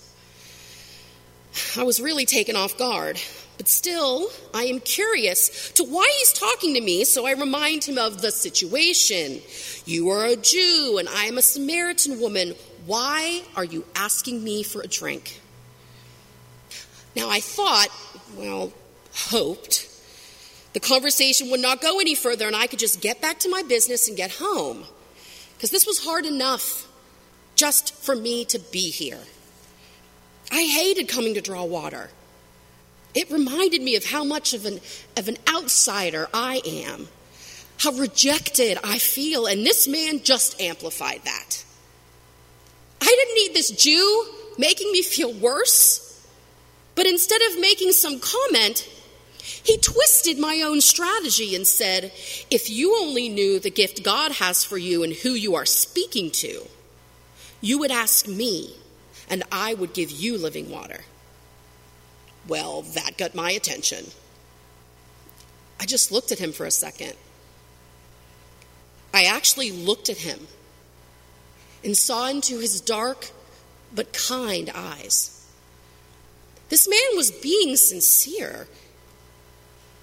I 1.78 1.84
was 1.84 2.00
really 2.00 2.26
taken 2.26 2.56
off 2.56 2.78
guard, 2.78 3.20
but 3.62 3.68
still, 3.68 4.32
I 4.56 4.64
am 4.64 4.80
curious 4.80 5.70
to 5.74 5.84
why 5.84 6.12
he's 6.18 6.34
talking 6.34 6.74
to 6.74 6.82
me, 6.82 7.06
so 7.06 7.28
I 7.28 7.34
remind 7.34 7.84
him 7.84 8.00
of 8.00 8.20
the 8.20 8.32
situation. 8.32 9.40
You 9.86 10.10
are 10.10 10.26
a 10.26 10.36
Jew, 10.36 10.98
and 10.98 11.08
I 11.08 11.26
am 11.26 11.38
a 11.38 11.44
Samaritan 11.44 12.20
woman. 12.20 12.56
Why 12.88 13.44
are 13.56 13.64
you 13.64 13.86
asking 13.94 14.44
me 14.44 14.64
for 14.64 14.82
a 14.82 14.88
drink? 14.88 15.40
Now, 17.16 17.30
I 17.30 17.40
thought, 17.40 17.90
well, 18.36 18.74
hoped, 19.14 19.88
the 20.74 20.80
conversation 20.80 21.52
would 21.52 21.60
not 21.60 21.82
go 21.82 22.00
any 22.00 22.16
further 22.16 22.48
and 22.48 22.56
I 22.56 22.66
could 22.66 22.80
just 22.80 23.00
get 23.00 23.22
back 23.22 23.38
to 23.42 23.50
my 23.50 23.62
business 23.62 24.08
and 24.08 24.18
get 24.18 24.32
home. 24.32 24.86
Because 25.54 25.70
this 25.70 25.86
was 25.86 26.04
hard 26.04 26.26
enough 26.26 26.88
just 27.54 27.94
for 27.94 28.16
me 28.16 28.44
to 28.46 28.58
be 28.58 28.90
here. 28.90 29.22
I 30.52 30.64
hated 30.64 31.08
coming 31.08 31.36
to 31.36 31.42
draw 31.42 31.64
water. 31.64 32.10
It 33.14 33.30
reminded 33.30 33.82
me 33.82 33.96
of 33.96 34.06
how 34.06 34.24
much 34.24 34.54
of 34.54 34.66
an, 34.66 34.80
of 35.18 35.28
an 35.28 35.38
outsider 35.54 36.30
I 36.34 36.62
am, 36.66 37.08
how 37.78 37.92
rejected 37.92 38.78
I 38.84 38.98
feel, 38.98 39.46
and 39.46 39.66
this 39.66 39.88
man 39.88 40.24
just 40.24 40.60
amplified 40.62 41.22
that. 41.26 41.64
I 43.02 43.06
didn't 43.06 43.36
need 43.36 43.54
this 43.54 43.72
Jew 43.72 44.26
making 44.58 44.92
me 44.92 45.02
feel 45.02 45.34
worse. 45.34 46.08
But 46.96 47.08
instead 47.08 47.42
of 47.42 47.60
making 47.60 47.94
some 47.94 48.20
comment, 48.20 48.88
he 49.42 49.78
twisted 49.78 50.38
my 50.38 50.62
own 50.62 50.82
strategy 50.82 51.56
and 51.56 51.66
said, 51.66 52.12
If 52.50 52.70
you 52.70 52.98
only 53.00 53.30
knew 53.30 53.60
the 53.60 53.72
gift 53.72 54.04
God 54.04 54.34
has 54.34 54.64
for 54.64 54.78
you 54.78 55.04
and 55.04 55.14
who 55.14 55.32
you 55.32 55.56
are 55.56 55.66
speaking 55.66 56.32
to, 56.32 56.68
you 57.62 57.80
would 57.80 57.92
ask 57.92 58.28
me, 58.28 58.76
and 59.30 59.44
I 59.52 59.74
would 59.74 59.94
give 59.94 60.12
you 60.12 60.38
living 60.38 60.70
water. 60.70 61.02
Well, 62.48 62.82
that 62.82 63.18
got 63.18 63.36
my 63.36 63.52
attention. 63.52 64.06
I 65.80 65.86
just 65.86 66.12
looked 66.12 66.32
at 66.32 66.40
him 66.40 66.52
for 66.52 66.66
a 66.66 66.72
second. 66.72 67.14
I 69.14 69.26
actually 69.26 69.72
looked 69.72 70.10
at 70.10 70.18
him 70.18 70.48
and 71.84 71.98
saw 71.98 72.28
into 72.30 72.60
his 72.60 72.82
dark 72.82 73.32
but 73.94 74.14
kind 74.14 74.72
eyes. 74.74 75.46
This 76.70 76.88
man 76.88 77.18
was 77.18 77.32
being 77.32 77.76
sincere. 77.76 78.68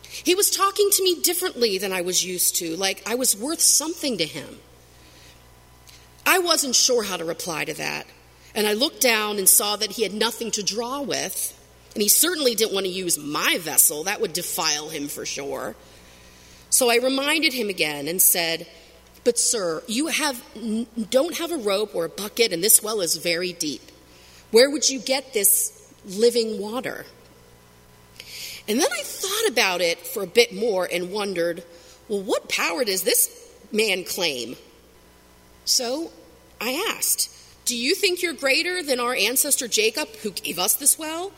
He 0.02 0.34
was 0.34 0.50
talking 0.50 0.90
to 0.90 1.02
me 1.02 1.20
differently 1.20 1.78
than 1.78 1.92
I 1.92 2.02
was 2.02 2.24
used 2.24 2.56
to, 2.56 2.76
like 2.76 3.02
I 3.08 3.14
was 3.14 3.36
worth 3.36 3.60
something 3.60 4.18
to 4.18 4.26
him. 4.26 4.58
I 6.26 6.40
wasn't 6.40 6.74
sure 6.74 7.04
how 7.04 7.16
to 7.16 7.24
reply 7.24 7.64
to 7.64 7.74
that, 7.74 8.06
and 8.54 8.66
I 8.66 8.74
looked 8.74 9.00
down 9.00 9.38
and 9.38 9.48
saw 9.48 9.76
that 9.76 9.92
he 9.92 10.02
had 10.02 10.12
nothing 10.12 10.50
to 10.52 10.62
draw 10.62 11.00
with, 11.00 11.57
and 11.98 12.02
he 12.04 12.08
certainly 12.08 12.54
didn't 12.54 12.72
want 12.72 12.86
to 12.86 12.92
use 12.92 13.18
my 13.18 13.58
vessel. 13.58 14.04
That 14.04 14.20
would 14.20 14.32
defile 14.32 14.88
him 14.88 15.08
for 15.08 15.26
sure. 15.26 15.74
So 16.70 16.90
I 16.90 16.96
reminded 16.96 17.52
him 17.52 17.68
again 17.68 18.06
and 18.06 18.22
said, 18.22 18.68
But, 19.24 19.36
sir, 19.36 19.82
you 19.88 20.06
have, 20.06 20.40
don't 21.10 21.36
have 21.38 21.50
a 21.50 21.56
rope 21.56 21.96
or 21.96 22.04
a 22.04 22.08
bucket, 22.08 22.52
and 22.52 22.62
this 22.62 22.82
well 22.84 23.00
is 23.00 23.16
very 23.16 23.52
deep. 23.52 23.82
Where 24.52 24.70
would 24.70 24.88
you 24.88 25.00
get 25.00 25.32
this 25.32 25.78
living 26.04 26.60
water. 26.60 27.04
And 28.68 28.78
then 28.78 28.88
I 28.92 29.02
thought 29.02 29.48
about 29.50 29.80
it 29.80 29.98
for 30.06 30.22
a 30.22 30.26
bit 30.26 30.54
more 30.54 30.88
and 30.90 31.10
wondered, 31.10 31.64
well, 32.08 32.22
what 32.22 32.48
power 32.48 32.84
does 32.84 33.02
this 33.02 33.50
man 33.72 34.04
claim? 34.04 34.56
So 35.64 36.10
I 36.60 36.94
asked, 36.94 37.30
Do 37.64 37.76
you 37.76 37.94
think 37.94 38.22
you're 38.22 38.34
greater 38.34 38.82
than 38.82 39.00
our 39.00 39.14
ancestor 39.14 39.68
Jacob, 39.68 40.08
who 40.22 40.30
gave 40.30 40.58
us 40.58 40.76
this 40.76 40.98
well? 40.98 41.32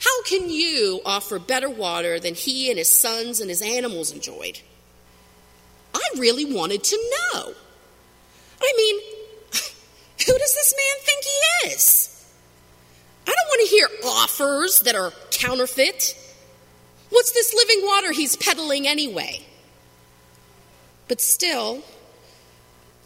How 0.00 0.22
can 0.22 0.48
you 0.48 1.00
offer 1.04 1.38
better 1.38 1.68
water 1.68 2.18
than 2.18 2.34
he 2.34 2.70
and 2.70 2.78
his 2.78 2.90
sons 2.90 3.40
and 3.40 3.50
his 3.50 3.62
animals 3.62 4.12
enjoyed? 4.12 4.60
I 5.94 6.00
really 6.16 6.44
wanted 6.44 6.82
to 6.84 6.96
know. 6.96 7.54
I 8.62 8.72
mean, 8.76 9.00
who 9.52 10.38
does 10.38 10.54
this 10.54 10.74
man 10.76 11.04
think 11.04 11.24
he 11.24 11.70
is? 11.70 12.30
I 13.26 13.30
don't 13.30 13.48
want 13.48 13.68
to 13.68 13.76
hear 13.76 13.88
offers 14.04 14.80
that 14.80 14.94
are 14.94 15.12
counterfeit. 15.30 16.16
What's 17.10 17.32
this 17.32 17.54
living 17.54 17.86
water 17.86 18.12
he's 18.12 18.36
peddling 18.36 18.88
anyway? 18.88 19.44
But 21.08 21.20
still, 21.20 21.82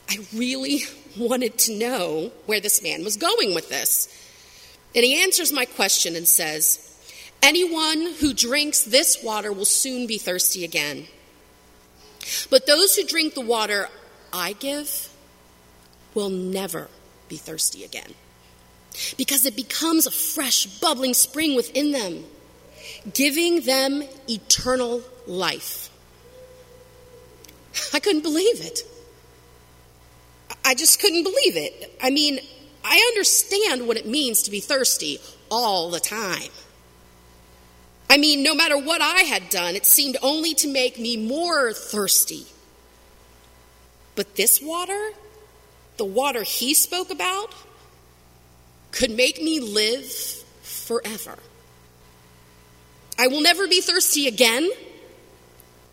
I 0.09 0.19
really 0.33 0.83
wanted 1.19 1.59
to 1.59 1.77
know 1.77 2.31
where 2.47 2.61
this 2.61 2.83
man 2.83 3.03
was 3.03 3.17
going 3.17 3.55
with 3.55 3.69
this. 3.69 4.09
And 4.95 5.05
he 5.05 5.23
answers 5.23 5.53
my 5.53 5.65
question 5.65 6.15
and 6.17 6.27
says, 6.27 6.81
Anyone 7.43 8.15
who 8.21 8.33
drinks 8.33 8.83
this 8.83 9.23
water 9.23 9.53
will 9.53 9.65
soon 9.65 10.07
be 10.07 10.19
thirsty 10.19 10.65
again. 10.65 11.07
But 12.49 12.67
those 12.67 12.95
who 12.95 13.05
drink 13.05 13.35
the 13.35 13.41
water 13.41 13.89
I 14.33 14.55
give 14.55 15.11
will 16.15 16.31
never 16.31 16.89
be 17.29 17.37
thirsty 17.37 17.85
again 17.85 18.15
because 19.17 19.45
it 19.45 19.57
becomes 19.57 20.07
a 20.07 20.11
fresh, 20.11 20.67
bubbling 20.81 21.15
spring 21.15 21.57
within 21.57 21.93
them, 21.93 22.25
giving 23.13 23.63
them 23.63 24.05
eternal 24.29 25.03
life. 25.27 25.91
I 27.93 28.01
couldn't 28.01 28.23
believe 28.23 28.65
it. 28.65 28.81
I 30.65 30.75
just 30.75 31.01
couldn't 31.01 31.25
believe 31.25 31.57
it. 31.57 31.97
I 32.03 32.11
mean, 32.11 32.39
I 32.85 32.97
understand 33.15 33.89
what 33.89 33.97
it 33.97 34.07
means 34.07 34.43
to 34.43 34.51
be 34.51 34.61
thirsty 34.61 35.19
all 35.51 35.91
the 35.91 36.01
time. 36.01 36.51
I 38.11 38.19
mean, 38.19 38.43
no 38.43 38.55
matter 38.55 38.79
what 38.79 39.01
I 39.01 39.23
had 39.23 39.49
done, 39.49 39.75
it 39.75 39.87
seemed 39.87 40.19
only 40.23 40.55
to 40.55 40.69
make 40.69 40.99
me 40.99 41.17
more 41.17 41.73
thirsty. 41.73 42.47
But 44.15 44.37
this 44.37 44.61
water, 44.61 45.13
the 45.97 46.05
water 46.05 46.43
he 46.43 46.75
spoke 46.75 47.11
about, 47.11 47.55
could 48.93 49.11
make 49.11 49.43
me 49.43 49.59
live 49.59 50.05
forever. 50.63 51.39
I 53.19 53.29
will 53.29 53.41
never 53.41 53.67
be 53.67 53.81
thirsty 53.81 54.29
again. 54.29 54.71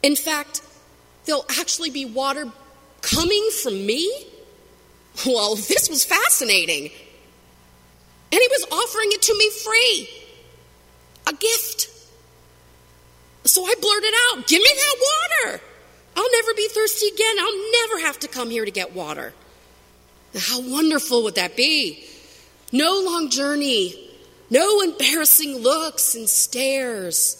In 0.03 0.15
fact, 0.15 0.61
there'll 1.25 1.45
actually 1.59 1.89
be 1.89 2.05
water 2.05 2.51
coming 3.01 3.49
from 3.63 3.85
me. 3.85 4.27
Well, 5.25 5.55
this 5.55 5.89
was 5.89 6.05
fascinating. 6.05 6.85
And 8.31 8.39
he 8.39 8.47
was 8.47 8.65
offering 8.71 9.09
it 9.11 9.21
to 9.23 9.37
me 9.37 9.49
free 9.49 10.09
a 11.27 11.33
gift. 11.33 11.89
So 13.45 13.63
I 13.65 13.73
blurted 13.79 14.13
out, 14.29 14.47
Give 14.47 14.61
me 14.61 14.69
that 14.73 14.95
water. 15.49 15.61
I'll 16.15 16.31
never 16.31 16.53
be 16.53 16.67
thirsty 16.69 17.07
again. 17.07 17.35
I'll 17.39 17.71
never 17.71 18.05
have 18.05 18.19
to 18.19 18.27
come 18.27 18.49
here 18.49 18.65
to 18.65 18.71
get 18.71 18.93
water. 18.95 19.33
Now, 20.33 20.39
how 20.41 20.61
wonderful 20.61 21.23
would 21.23 21.35
that 21.35 21.55
be? 21.55 22.05
No 22.71 23.01
long 23.05 23.29
journey, 23.29 23.95
no 24.49 24.81
embarrassing 24.81 25.57
looks 25.57 26.15
and 26.15 26.27
stares. 26.27 27.37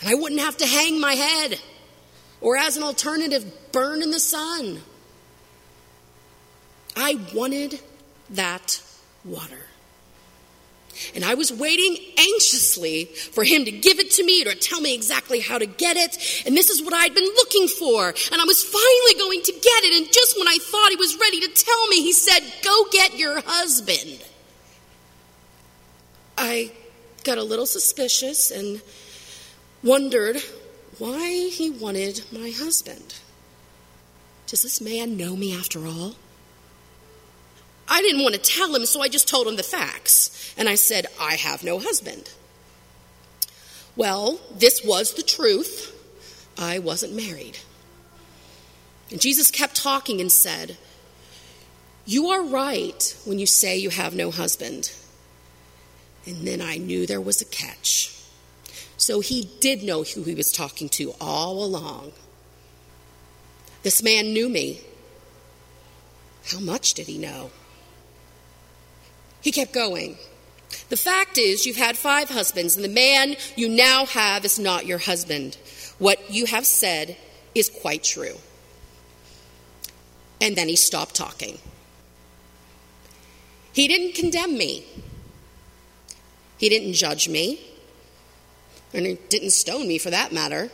And 0.00 0.08
I 0.08 0.14
wouldn't 0.14 0.40
have 0.40 0.56
to 0.58 0.66
hang 0.66 1.00
my 1.00 1.14
head 1.14 1.60
or, 2.40 2.56
as 2.56 2.76
an 2.76 2.84
alternative, 2.84 3.72
burn 3.72 4.02
in 4.02 4.10
the 4.10 4.20
sun. 4.20 4.80
I 6.98 7.16
wanted 7.32 7.80
that 8.30 8.82
water. 9.24 9.68
And 11.14 11.24
I 11.24 11.34
was 11.34 11.52
waiting 11.52 11.96
anxiously 12.18 13.04
for 13.04 13.44
him 13.44 13.64
to 13.64 13.70
give 13.70 14.00
it 14.00 14.10
to 14.12 14.24
me 14.24 14.44
or 14.44 14.54
tell 14.54 14.80
me 14.80 14.96
exactly 14.96 15.38
how 15.38 15.58
to 15.58 15.66
get 15.66 15.96
it. 15.96 16.44
And 16.44 16.56
this 16.56 16.70
is 16.70 16.82
what 16.82 16.92
I'd 16.92 17.14
been 17.14 17.24
looking 17.24 17.68
for. 17.68 18.08
And 18.08 18.40
I 18.40 18.44
was 18.44 18.64
finally 18.64 19.14
going 19.16 19.42
to 19.42 19.52
get 19.52 19.84
it. 19.84 19.96
And 19.96 20.12
just 20.12 20.36
when 20.36 20.48
I 20.48 20.58
thought 20.60 20.90
he 20.90 20.96
was 20.96 21.16
ready 21.20 21.40
to 21.40 21.48
tell 21.48 21.86
me, 21.86 22.02
he 22.02 22.12
said, 22.12 22.40
Go 22.64 22.86
get 22.90 23.16
your 23.16 23.40
husband. 23.46 24.24
I 26.36 26.72
got 27.22 27.38
a 27.38 27.44
little 27.44 27.66
suspicious 27.66 28.50
and 28.50 28.82
wondered 29.84 30.38
why 30.98 31.48
he 31.48 31.70
wanted 31.70 32.24
my 32.32 32.50
husband. 32.50 33.14
Does 34.48 34.62
this 34.62 34.80
man 34.80 35.16
know 35.16 35.36
me 35.36 35.56
after 35.56 35.86
all? 35.86 36.16
I 37.88 38.02
didn't 38.02 38.22
want 38.22 38.34
to 38.34 38.40
tell 38.40 38.74
him, 38.74 38.84
so 38.84 39.00
I 39.00 39.08
just 39.08 39.28
told 39.28 39.46
him 39.46 39.56
the 39.56 39.62
facts. 39.62 40.54
And 40.58 40.68
I 40.68 40.74
said, 40.74 41.06
I 41.20 41.36
have 41.36 41.64
no 41.64 41.78
husband. 41.78 42.30
Well, 43.96 44.40
this 44.54 44.84
was 44.84 45.14
the 45.14 45.22
truth. 45.22 45.94
I 46.58 46.78
wasn't 46.78 47.14
married. 47.14 47.58
And 49.10 49.20
Jesus 49.20 49.50
kept 49.50 49.74
talking 49.74 50.20
and 50.20 50.30
said, 50.30 50.76
You 52.04 52.28
are 52.28 52.42
right 52.42 53.16
when 53.24 53.38
you 53.38 53.46
say 53.46 53.78
you 53.78 53.90
have 53.90 54.14
no 54.14 54.30
husband. 54.30 54.92
And 56.26 56.46
then 56.46 56.60
I 56.60 56.76
knew 56.76 57.06
there 57.06 57.20
was 57.20 57.40
a 57.40 57.46
catch. 57.46 58.14
So 58.98 59.20
he 59.20 59.48
did 59.60 59.82
know 59.82 60.02
who 60.02 60.24
he 60.24 60.34
was 60.34 60.52
talking 60.52 60.88
to 60.90 61.14
all 61.20 61.64
along. 61.64 62.12
This 63.82 64.02
man 64.02 64.32
knew 64.32 64.48
me. 64.48 64.82
How 66.52 66.60
much 66.60 66.94
did 66.94 67.06
he 67.06 67.16
know? 67.16 67.50
He 69.40 69.52
kept 69.52 69.72
going. 69.72 70.16
The 70.88 70.96
fact 70.96 71.38
is, 71.38 71.66
you've 71.66 71.76
had 71.76 71.96
five 71.96 72.28
husbands, 72.28 72.76
and 72.76 72.84
the 72.84 72.88
man 72.88 73.36
you 73.56 73.68
now 73.68 74.06
have 74.06 74.44
is 74.44 74.58
not 74.58 74.86
your 74.86 74.98
husband. 74.98 75.56
What 75.98 76.30
you 76.30 76.46
have 76.46 76.66
said 76.66 77.16
is 77.54 77.68
quite 77.68 78.04
true. 78.04 78.36
And 80.40 80.56
then 80.56 80.68
he 80.68 80.76
stopped 80.76 81.14
talking. 81.14 81.58
He 83.72 83.88
didn't 83.88 84.14
condemn 84.14 84.56
me, 84.56 84.84
he 86.56 86.68
didn't 86.68 86.94
judge 86.94 87.28
me, 87.28 87.60
and 88.92 89.06
he 89.06 89.18
didn't 89.28 89.50
stone 89.50 89.86
me 89.86 89.98
for 89.98 90.10
that 90.10 90.32
matter. 90.32 90.70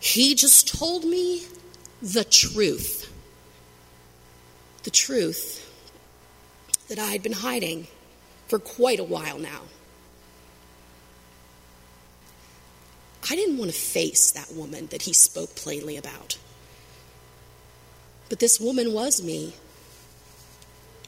He 0.00 0.34
just 0.34 0.68
told 0.68 1.04
me 1.04 1.42
the 2.00 2.24
truth. 2.24 3.10
The 4.84 4.90
truth 4.90 5.64
that 6.88 6.98
I 6.98 7.06
had 7.12 7.22
been 7.22 7.32
hiding 7.32 7.86
for 8.48 8.58
quite 8.58 9.00
a 9.00 9.04
while 9.04 9.38
now. 9.38 9.62
I 13.30 13.36
didn't 13.36 13.56
want 13.56 13.70
to 13.70 13.76
face 13.76 14.32
that 14.32 14.52
woman 14.52 14.88
that 14.88 15.02
he 15.02 15.12
spoke 15.12 15.54
plainly 15.54 15.96
about. 15.96 16.36
But 18.28 18.38
this 18.38 18.60
woman 18.60 18.92
was 18.92 19.22
me. 19.22 19.54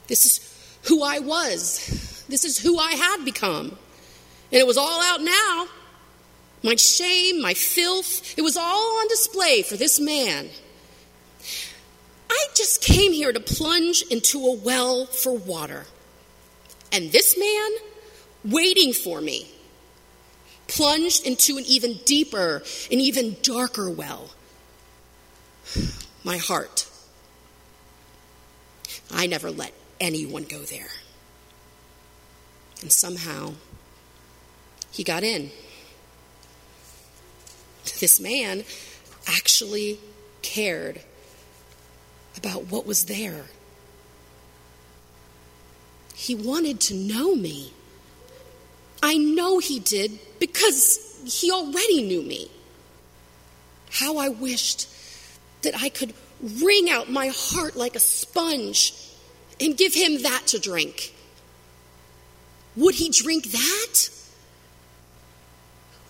This 0.07 0.25
is 0.25 0.79
who 0.85 1.03
I 1.03 1.19
was. 1.19 2.25
This 2.29 2.45
is 2.45 2.59
who 2.59 2.79
I 2.79 2.93
had 2.93 3.25
become. 3.25 3.77
And 4.51 4.61
it 4.61 4.67
was 4.67 4.79
all 4.79 5.03
out 5.03 5.21
now. 5.21 5.67
My 6.63 6.77
shame, 6.77 7.43
my 7.43 7.55
filth, 7.55 8.39
it 8.39 8.43
was 8.43 8.57
all 8.57 8.99
on 8.99 9.09
display 9.09 9.63
for 9.63 9.77
this 9.77 10.01
man. 10.01 10.49
I 12.31 12.47
just 12.55 12.83
came 12.83 13.13
here 13.13 13.33
to 13.33 13.41
plunge 13.41 14.03
into 14.11 14.39
a 14.47 14.55
well 14.55 15.07
for 15.07 15.37
water. 15.37 15.87
And 16.93 17.13
this 17.13 17.39
man, 17.39 17.71
waiting 18.45 18.93
for 18.93 19.21
me, 19.21 19.49
plunged 20.69 21.27
into 21.27 21.57
an 21.59 21.65
even 21.67 21.99
deeper 22.05 22.63
an 22.91 23.01
even 23.01 23.37
darker 23.43 23.91
well. 23.91 24.31
My 26.25 26.39
heart. 26.39 26.89
I 29.11 29.27
never 29.27 29.51
let 29.51 29.73
anyone 30.01 30.45
go 30.45 30.61
there. 30.61 30.89
And 32.83 32.93
somehow, 32.93 33.55
he 34.91 35.05
got 35.05 35.23
in. 35.23 35.51
This 38.01 38.21
man 38.21 38.65
actually 39.27 39.99
cared 40.43 41.01
about 42.37 42.67
what 42.67 42.87
was 42.87 43.05
there. 43.05 43.47
He 46.15 46.35
wanted 46.35 46.81
to 46.83 46.95
know 46.95 47.35
me. 47.35 47.73
I 49.03 49.17
know 49.17 49.59
he 49.59 49.79
did 49.79 50.19
because 50.39 51.21
he 51.25 51.51
already 51.51 52.03
knew 52.03 52.23
me. 52.23 52.51
How 53.91 54.19
I 54.19 54.29
wished 54.29 54.89
that 55.63 55.75
I 55.81 55.89
could 55.89 56.15
wring 56.41 56.91
out 56.91 57.11
my 57.11 57.29
heart 57.35 57.77
like 57.77 57.97
a 57.97 58.01
sponge 58.01 58.95
and 59.61 59.77
give 59.77 59.95
him 59.95 60.23
that 60.23 60.47
to 60.49 60.59
drink. 60.59 61.15
Would 62.77 62.95
he 62.95 63.09
drink 63.11 63.45
that? 63.53 64.11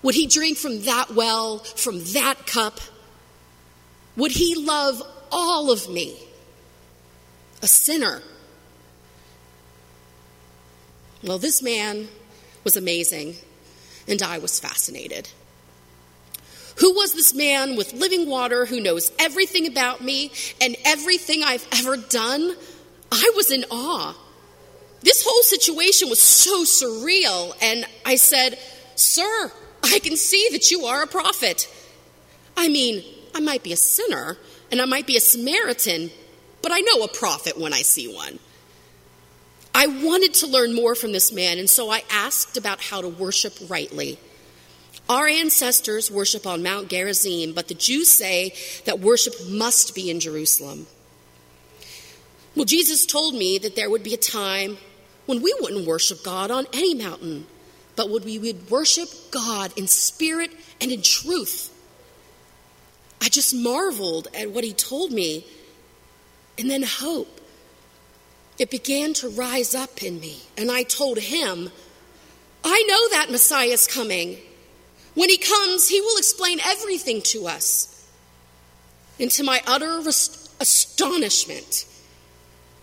Would 0.02 0.14
he 0.14 0.26
drink 0.26 0.58
from 0.58 0.82
that 0.82 1.10
well, 1.12 1.58
from 1.58 2.02
that 2.12 2.46
cup? 2.46 2.80
Would 4.16 4.32
he 4.32 4.54
love 4.54 5.02
all 5.30 5.70
of 5.70 5.88
me, 5.88 6.16
a 7.62 7.66
sinner? 7.66 8.22
Well, 11.22 11.38
this 11.38 11.62
man 11.62 12.08
was 12.64 12.76
amazing, 12.76 13.36
and 14.06 14.22
I 14.22 14.38
was 14.38 14.60
fascinated. 14.60 15.28
Who 16.78 16.94
was 16.94 17.14
this 17.14 17.34
man 17.34 17.76
with 17.76 17.94
living 17.94 18.28
water 18.28 18.66
who 18.66 18.80
knows 18.80 19.10
everything 19.18 19.66
about 19.66 20.02
me 20.02 20.30
and 20.60 20.76
everything 20.84 21.42
I've 21.42 21.66
ever 21.72 21.96
done? 21.96 22.54
I 23.10 23.30
was 23.34 23.50
in 23.50 23.64
awe. 23.70 24.14
This 25.00 25.24
whole 25.26 25.42
situation 25.42 26.08
was 26.08 26.20
so 26.20 26.64
surreal, 26.64 27.56
and 27.62 27.86
I 28.04 28.16
said, 28.16 28.58
Sir, 28.94 29.52
I 29.82 30.00
can 30.00 30.16
see 30.16 30.48
that 30.52 30.70
you 30.70 30.84
are 30.84 31.02
a 31.02 31.06
prophet. 31.06 31.72
I 32.56 32.68
mean, 32.68 33.04
I 33.34 33.40
might 33.40 33.62
be 33.62 33.72
a 33.72 33.76
sinner 33.76 34.36
and 34.76 34.82
I 34.82 34.84
might 34.84 35.06
be 35.06 35.16
a 35.16 35.20
Samaritan, 35.20 36.10
but 36.60 36.70
I 36.70 36.80
know 36.80 37.02
a 37.02 37.08
prophet 37.08 37.58
when 37.58 37.72
I 37.72 37.80
see 37.80 38.14
one. 38.14 38.38
I 39.74 39.86
wanted 39.86 40.34
to 40.34 40.46
learn 40.46 40.74
more 40.74 40.94
from 40.94 41.12
this 41.12 41.32
man, 41.32 41.58
and 41.58 41.70
so 41.70 41.88
I 41.88 42.02
asked 42.10 42.58
about 42.58 42.82
how 42.82 43.00
to 43.00 43.08
worship 43.08 43.54
rightly. 43.70 44.18
Our 45.08 45.28
ancestors 45.28 46.10
worship 46.10 46.46
on 46.46 46.62
Mount 46.62 46.88
Gerizim, 46.88 47.54
but 47.54 47.68
the 47.68 47.74
Jews 47.74 48.10
say 48.10 48.52
that 48.84 49.00
worship 49.00 49.32
must 49.48 49.94
be 49.94 50.10
in 50.10 50.20
Jerusalem. 50.20 50.86
Well, 52.54 52.66
Jesus 52.66 53.06
told 53.06 53.34
me 53.34 53.56
that 53.56 53.76
there 53.76 53.88
would 53.88 54.02
be 54.02 54.12
a 54.12 54.18
time 54.18 54.76
when 55.24 55.40
we 55.40 55.56
wouldn't 55.58 55.86
worship 55.86 56.22
God 56.22 56.50
on 56.50 56.66
any 56.74 56.94
mountain, 56.94 57.46
but 57.94 58.10
would 58.10 58.26
we 58.26 58.38
would 58.38 58.70
worship 58.70 59.08
God 59.30 59.72
in 59.78 59.86
spirit 59.86 60.50
and 60.82 60.92
in 60.92 61.00
truth. 61.00 61.72
I 63.26 63.28
just 63.28 63.52
marveled 63.52 64.28
at 64.34 64.52
what 64.52 64.62
he 64.62 64.72
told 64.72 65.10
me. 65.10 65.44
And 66.56 66.70
then 66.70 66.84
hope 66.84 67.40
it 68.56 68.70
began 68.70 69.14
to 69.14 69.28
rise 69.28 69.74
up 69.74 70.00
in 70.00 70.20
me. 70.20 70.42
And 70.56 70.70
I 70.70 70.84
told 70.84 71.18
him, 71.18 71.72
I 72.62 72.84
know 72.86 73.08
that 73.18 73.32
Messiah 73.32 73.66
is 73.66 73.88
coming. 73.88 74.38
When 75.14 75.28
he 75.28 75.38
comes, 75.38 75.88
he 75.88 76.00
will 76.00 76.16
explain 76.18 76.60
everything 76.64 77.20
to 77.22 77.48
us. 77.48 78.08
And 79.18 79.28
to 79.32 79.42
my 79.42 79.60
utter 79.66 79.98
astonishment, 80.60 81.84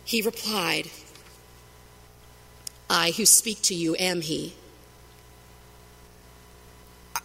he 0.04 0.22
replied, 0.22 0.90
I 2.90 3.12
who 3.12 3.26
speak 3.26 3.62
to 3.62 3.74
you 3.74 3.96
am 3.98 4.20
he. 4.20 4.56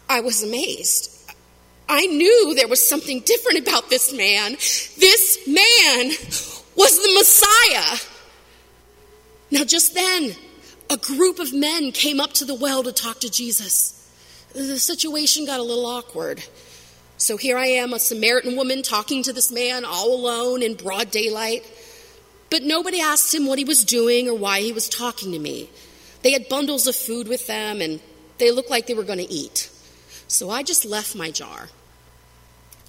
I 0.09 0.21
was 0.21 0.45
amazed. 0.45 1.18
I 1.89 2.07
knew 2.07 2.55
there 2.55 2.69
was 2.69 2.87
something 2.87 3.21
different 3.21 3.61
about 3.67 3.89
this 3.89 4.13
man. 4.13 4.53
This 4.53 5.39
man 5.47 6.09
was 6.77 6.97
the 7.03 7.15
Messiah. 7.15 7.99
Now, 9.51 9.65
just 9.65 9.95
then, 9.95 10.33
a 10.91 10.99
group 10.99 11.39
of 11.39 11.55
men 11.55 11.93
came 11.93 12.21
up 12.21 12.35
to 12.35 12.45
the 12.45 12.55
well 12.55 12.83
to 12.83 12.93
talk 12.93 13.21
to 13.21 13.31
Jesus. 13.31 13.95
The 14.53 14.79
situation 14.79 15.47
got 15.47 15.61
a 15.61 15.63
little 15.63 15.87
awkward. 15.87 16.45
So 17.17 17.37
here 17.37 17.57
I 17.57 17.67
am, 17.67 17.95
a 17.95 17.99
Samaritan 17.99 18.55
woman, 18.55 18.83
talking 18.83 19.23
to 19.23 19.33
this 19.33 19.51
man 19.51 19.85
all 19.85 20.15
alone 20.15 20.63
in 20.63 20.75
broad 20.75 21.11
daylight. 21.11 21.65
But 22.51 22.63
nobody 22.63 23.01
asked 23.01 23.35
him 23.35 23.47
what 23.47 23.59
he 23.59 23.65
was 23.65 23.83
doing 23.83 24.29
or 24.29 24.35
why 24.35 24.61
he 24.61 24.73
was 24.73 24.89
talking 24.89 25.33
to 25.33 25.39
me. 25.39 25.71
They 26.23 26.33
had 26.33 26.49
bundles 26.49 26.87
of 26.87 26.95
food 26.95 27.29
with 27.29 27.47
them 27.47 27.81
and 27.81 28.01
they 28.37 28.51
looked 28.51 28.71
like 28.71 28.87
they 28.87 28.95
were 28.95 29.05
going 29.05 29.19
to 29.19 29.33
eat. 29.33 29.71
So 30.29 30.51
I 30.51 30.63
just 30.63 30.85
left 30.85 31.17
my 31.17 31.31
jar 31.31 31.69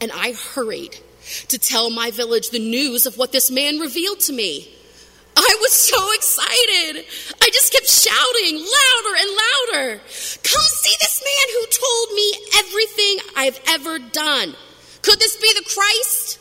and 0.02 0.12
I 0.14 0.34
hurried 0.34 0.98
to 1.50 1.60
tell 1.60 1.90
my 1.90 2.12
village 2.12 2.50
the 2.50 2.60
news 2.60 3.06
of 3.06 3.18
what 3.18 3.32
this 3.32 3.52
man 3.52 3.80
revealed 3.80 4.20
to 4.22 4.34
me. 4.34 4.68
I 5.36 5.58
was 5.62 5.72
so 5.72 5.98
excited. 6.14 7.06
I 7.42 7.50
just 7.54 7.72
kept 7.72 7.88
shouting 7.88 8.58
louder 8.58 9.16
and 9.20 9.30
louder. 9.30 10.02
Come 10.44 10.62
see 10.62 10.96
this 11.00 11.24
man 11.24 11.48
who 11.54 11.66
told 11.72 12.14
me 12.14 12.34
everything 12.58 13.20
I've 13.38 13.60
ever 13.70 14.00
done. 14.00 14.56
Could 15.02 15.20
this 15.20 15.38
be 15.38 15.52
the 15.54 15.64
Christ? 15.64 16.40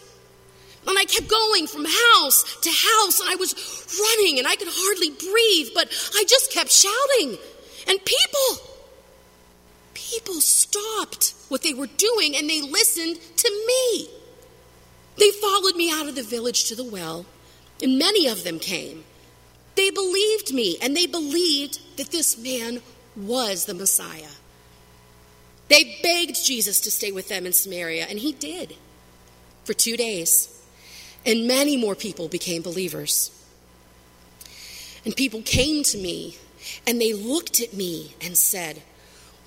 And 0.86 0.98
I 0.98 1.04
kept 1.04 1.28
going 1.28 1.66
from 1.66 1.84
house 1.84 2.60
to 2.62 2.70
house, 2.70 3.20
and 3.20 3.28
I 3.28 3.36
was 3.36 3.54
running, 4.00 4.38
and 4.38 4.48
I 4.48 4.56
could 4.56 4.68
hardly 4.70 5.10
breathe, 5.10 5.68
but 5.74 5.88
I 6.16 6.24
just 6.26 6.52
kept 6.52 6.72
shouting. 6.72 7.38
And 7.88 8.04
people, 8.04 8.64
people 9.94 10.40
stopped 10.40 11.34
what 11.48 11.62
they 11.62 11.74
were 11.74 11.86
doing 11.86 12.36
and 12.36 12.48
they 12.48 12.60
listened 12.60 13.18
to 13.36 13.50
me. 13.66 14.08
They 15.18 15.30
followed 15.32 15.76
me 15.76 15.90
out 15.92 16.08
of 16.08 16.14
the 16.14 16.22
village 16.22 16.64
to 16.64 16.76
the 16.76 16.84
well, 16.84 17.26
and 17.82 17.98
many 17.98 18.28
of 18.28 18.44
them 18.44 18.58
came. 18.58 19.04
They 19.74 19.90
believed 19.90 20.52
me, 20.52 20.76
and 20.82 20.96
they 20.96 21.06
believed 21.06 21.96
that 21.96 22.10
this 22.10 22.36
man 22.38 22.80
was 23.16 23.64
the 23.64 23.74
Messiah. 23.74 24.30
They 25.68 25.98
begged 26.02 26.44
Jesus 26.44 26.80
to 26.80 26.90
stay 26.90 27.12
with 27.12 27.28
them 27.28 27.46
in 27.46 27.52
Samaria, 27.52 28.06
and 28.08 28.18
he 28.18 28.32
did 28.32 28.74
for 29.64 29.74
two 29.74 29.96
days. 29.96 30.54
And 31.26 31.46
many 31.46 31.76
more 31.76 31.94
people 31.94 32.28
became 32.28 32.62
believers. 32.62 33.30
And 35.04 35.14
people 35.14 35.42
came 35.42 35.82
to 35.84 35.98
me 35.98 36.36
and 36.86 37.00
they 37.00 37.12
looked 37.12 37.60
at 37.60 37.74
me 37.74 38.14
and 38.22 38.36
said, 38.36 38.82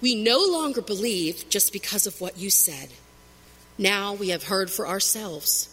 We 0.01 0.15
no 0.15 0.39
longer 0.39 0.81
believe 0.81 1.45
just 1.49 1.71
because 1.71 2.07
of 2.07 2.19
what 2.19 2.37
you 2.37 2.49
said. 2.49 2.89
Now 3.77 4.13
we 4.13 4.29
have 4.29 4.45
heard 4.45 4.71
for 4.71 4.87
ourselves. 4.87 5.67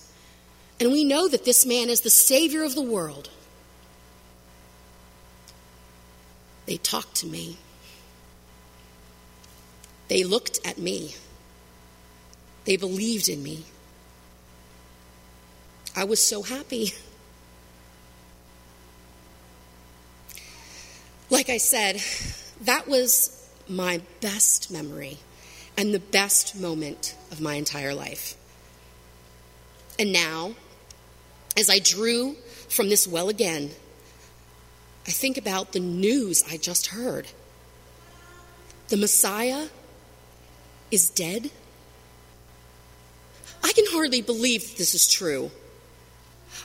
And 0.79 0.93
we 0.93 1.03
know 1.03 1.29
that 1.29 1.45
this 1.45 1.67
man 1.67 1.89
is 1.89 2.03
the 2.03 2.11
Savior 2.11 2.63
of 2.63 2.75
the 2.75 2.83
world. 2.83 3.31
They 6.67 6.77
talked 6.77 7.17
to 7.17 7.27
me. 7.27 7.57
They 10.09 10.25
looked 10.25 10.61
at 10.67 10.79
me. 10.79 11.15
They 12.65 12.77
believed 12.77 13.29
in 13.29 13.43
me. 13.43 13.65
I 15.97 16.05
was 16.05 16.23
so 16.23 16.43
happy. 16.43 16.93
Like 21.31 21.51
I 21.51 21.59
said, 21.59 22.01
that 22.63 22.89
was 22.89 23.38
my 23.69 24.01
best 24.21 24.71
memory 24.71 25.19
and 25.77 25.95
the 25.95 26.01
best 26.01 26.57
moment 26.57 27.15
of 27.31 27.41
my 27.41 27.55
entire 27.55 27.95
life. 27.95 28.35
And 29.99 30.13
now, 30.13 30.55
as 31.57 31.69
I 31.69 31.79
drew 31.79 32.37
from 32.69 32.89
this 32.89 33.07
well 33.07 33.29
again, 33.29 33.71
I 35.07 35.11
think 35.11 35.39
about 35.39 35.73
the 35.73 35.81
news 35.81 36.45
I 36.49 36.57
just 36.57 36.89
heard. 36.89 37.29
The 38.89 38.97
Messiah 38.97 39.69
is 40.91 41.11
dead? 41.11 41.51
I 43.63 43.73
can 43.73 43.85
hardly 43.89 44.23
believe 44.23 44.77
this 44.77 44.95
is 44.95 45.11
true. 45.11 45.51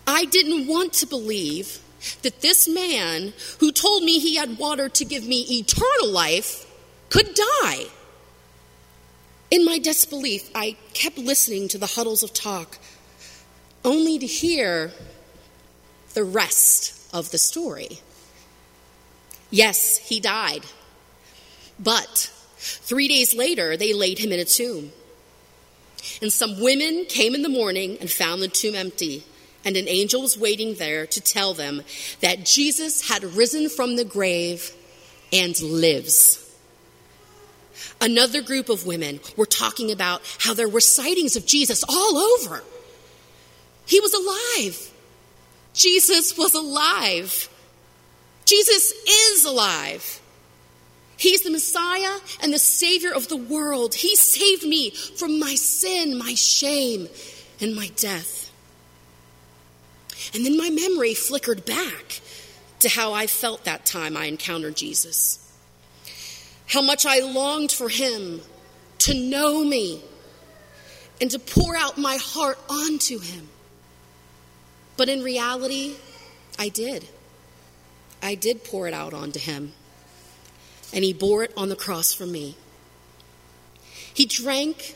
I 0.08 0.26
didn't 0.26 0.68
want 0.68 0.94
to 0.94 1.08
believe 1.08 1.80
that 2.22 2.42
this 2.42 2.68
man 2.68 3.34
who 3.60 3.72
told 3.72 4.04
me 4.04 4.20
he 4.20 4.36
had 4.36 4.58
water 4.58 4.90
to 4.90 5.06
give 5.06 5.26
me 5.26 5.42
eternal 5.60 6.10
life 6.10 6.63
could 7.14 7.36
die. 7.36 7.86
In 9.52 9.64
my 9.64 9.78
disbelief, 9.78 10.50
I 10.56 10.78
kept 10.94 11.20
listening 11.20 11.68
to 11.68 11.78
the 11.78 11.86
huddles 11.86 12.24
of 12.24 12.34
talk, 12.34 12.80
only 13.86 14.18
to 14.18 14.26
hear 14.26 14.92
the 16.16 16.24
rest 16.24 17.08
of 17.14 17.30
the 17.30 17.38
story. 17.38 18.00
Yes, 19.52 20.00
he 20.00 20.20
died. 20.20 20.66
But 21.78 22.32
three 22.58 23.08
days 23.08 23.36
later, 23.36 23.78
they 23.78 23.94
laid 23.94 24.18
him 24.18 24.32
in 24.32 24.40
a 24.40 24.46
tomb. 24.46 24.92
And 26.20 26.34
some 26.34 26.60
women 26.60 27.06
came 27.08 27.36
in 27.36 27.44
the 27.44 27.50
morning 27.50 28.00
and 28.02 28.10
found 28.10 28.42
the 28.42 28.48
tomb 28.48 28.74
empty 28.74 29.24
and 29.66 29.78
an 29.78 29.88
angel 29.88 30.22
was 30.22 30.38
waiting 30.38 30.76
there 30.76 31.06
to 31.08 31.22
tell 31.22 31.54
them 31.54 31.84
that 32.22 32.44
Jesus 32.44 33.08
had 33.08 33.24
risen 33.24 33.70
from 33.70 33.96
the 33.96 34.04
grave 34.04 34.72
and 35.32 35.60
lives. 35.62 36.43
Another 38.02 38.42
group 38.42 38.70
of 38.70 38.86
women 38.86 39.20
were 39.38 39.46
talking 39.46 39.92
about 39.92 40.22
how 40.40 40.54
there 40.54 40.70
were 40.70 40.82
sightings 40.82 41.36
of 41.36 41.46
Jesus 41.46 41.84
all 41.88 42.18
over. 42.18 42.64
He 43.86 44.00
was 44.00 44.14
alive. 44.14 44.92
Jesus 45.74 46.38
was 46.38 46.54
alive. 46.54 47.50
Jesus 48.46 48.92
is 48.92 49.46
alive. 49.46 50.22
He's 51.18 51.42
the 51.42 51.52
Messiah 51.52 52.20
and 52.42 52.54
the 52.54 52.60
Savior 52.60 53.14
of 53.14 53.28
the 53.28 53.38
world. 53.38 53.96
He 53.96 54.16
saved 54.16 54.64
me 54.64 54.92
from 54.92 55.40
my 55.40 55.56
sin, 55.56 56.18
my 56.18 56.34
shame, 56.34 57.08
and 57.62 57.76
my 57.76 57.90
death. 57.96 58.52
And 60.34 60.46
then 60.46 60.58
my 60.58 60.70
memory 60.70 61.14
flickered 61.14 61.66
back 61.66 62.22
to 62.80 62.90
how 62.90 63.14
I 63.14 63.28
felt 63.28 63.64
that 63.64 63.86
time 63.86 64.18
I 64.18 64.26
encountered 64.26 64.76
Jesus. 64.76 65.40
How 66.74 66.82
much 66.82 67.06
I 67.06 67.20
longed 67.20 67.72
for 67.72 67.88
him 67.88 68.42
to 69.00 69.14
know 69.14 69.64
me 69.64 70.02
and 71.22 71.30
to 71.32 71.40
pour 71.40 71.76
out 71.76 71.98
my 71.98 72.18
heart 72.18 72.58
onto 72.70 73.20
him. 73.20 73.48
But 74.98 75.10
in 75.10 75.22
reality, 75.22 75.96
I 76.58 76.70
did. 76.70 77.08
I 78.22 78.36
did 78.36 78.64
pour 78.64 78.88
it 78.88 78.94
out 78.94 79.14
onto 79.14 79.40
him. 79.40 79.74
And 80.94 81.04
he 81.04 81.14
bore 81.14 81.44
it 81.44 81.54
on 81.56 81.70
the 81.70 81.76
cross 81.76 82.14
for 82.14 82.26
me. 82.26 82.56
He 84.14 84.26
drank 84.26 84.96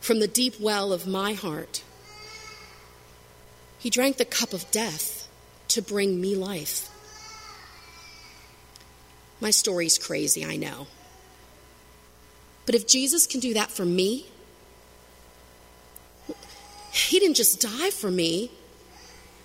from 0.00 0.20
the 0.20 0.28
deep 0.28 0.60
well 0.60 0.92
of 0.92 1.06
my 1.06 1.34
heart 1.34 1.82
he 3.82 3.90
drank 3.90 4.16
the 4.16 4.24
cup 4.24 4.52
of 4.52 4.70
death 4.70 5.26
to 5.66 5.82
bring 5.82 6.20
me 6.20 6.36
life. 6.36 6.88
My 9.40 9.50
story's 9.50 9.98
crazy, 9.98 10.44
I 10.44 10.54
know. 10.54 10.86
But 12.66 12.74
if 12.74 12.86
Jesus 12.86 13.26
can 13.26 13.40
do 13.40 13.54
that 13.54 13.70
for 13.70 13.84
me, 13.84 14.26
He 16.92 17.18
didn't 17.18 17.36
just 17.36 17.60
die 17.60 17.90
for 17.90 18.10
me, 18.10 18.50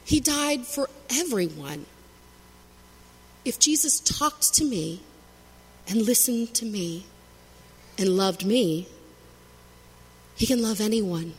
He 0.06 0.19
died 0.19 0.65
for 0.65 0.89
everyone. 1.10 1.86
If 3.45 3.60
Jesus 3.60 3.99
talked 3.99 4.53
to 4.56 4.65
me 4.65 5.01
and 5.88 6.01
listened 6.01 6.53
to 6.56 6.65
me 6.65 7.06
and 7.97 8.10
loved 8.10 8.45
me, 8.45 8.88
He 10.36 10.45
can 10.45 10.62
love 10.62 10.82
anyone. 10.82 11.34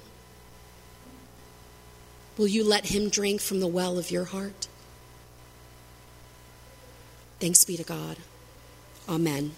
Will 2.38 2.47
you 2.47 2.62
let 2.62 2.87
him 2.87 3.09
drink 3.09 3.41
from 3.41 3.59
the 3.59 3.67
well 3.67 3.99
of 3.99 4.12
your 4.12 4.27
heart? 4.27 4.69
Thanks 7.41 7.64
be 7.64 7.77
to 7.77 7.83
God. 7.83 8.17
Amen. 9.09 9.53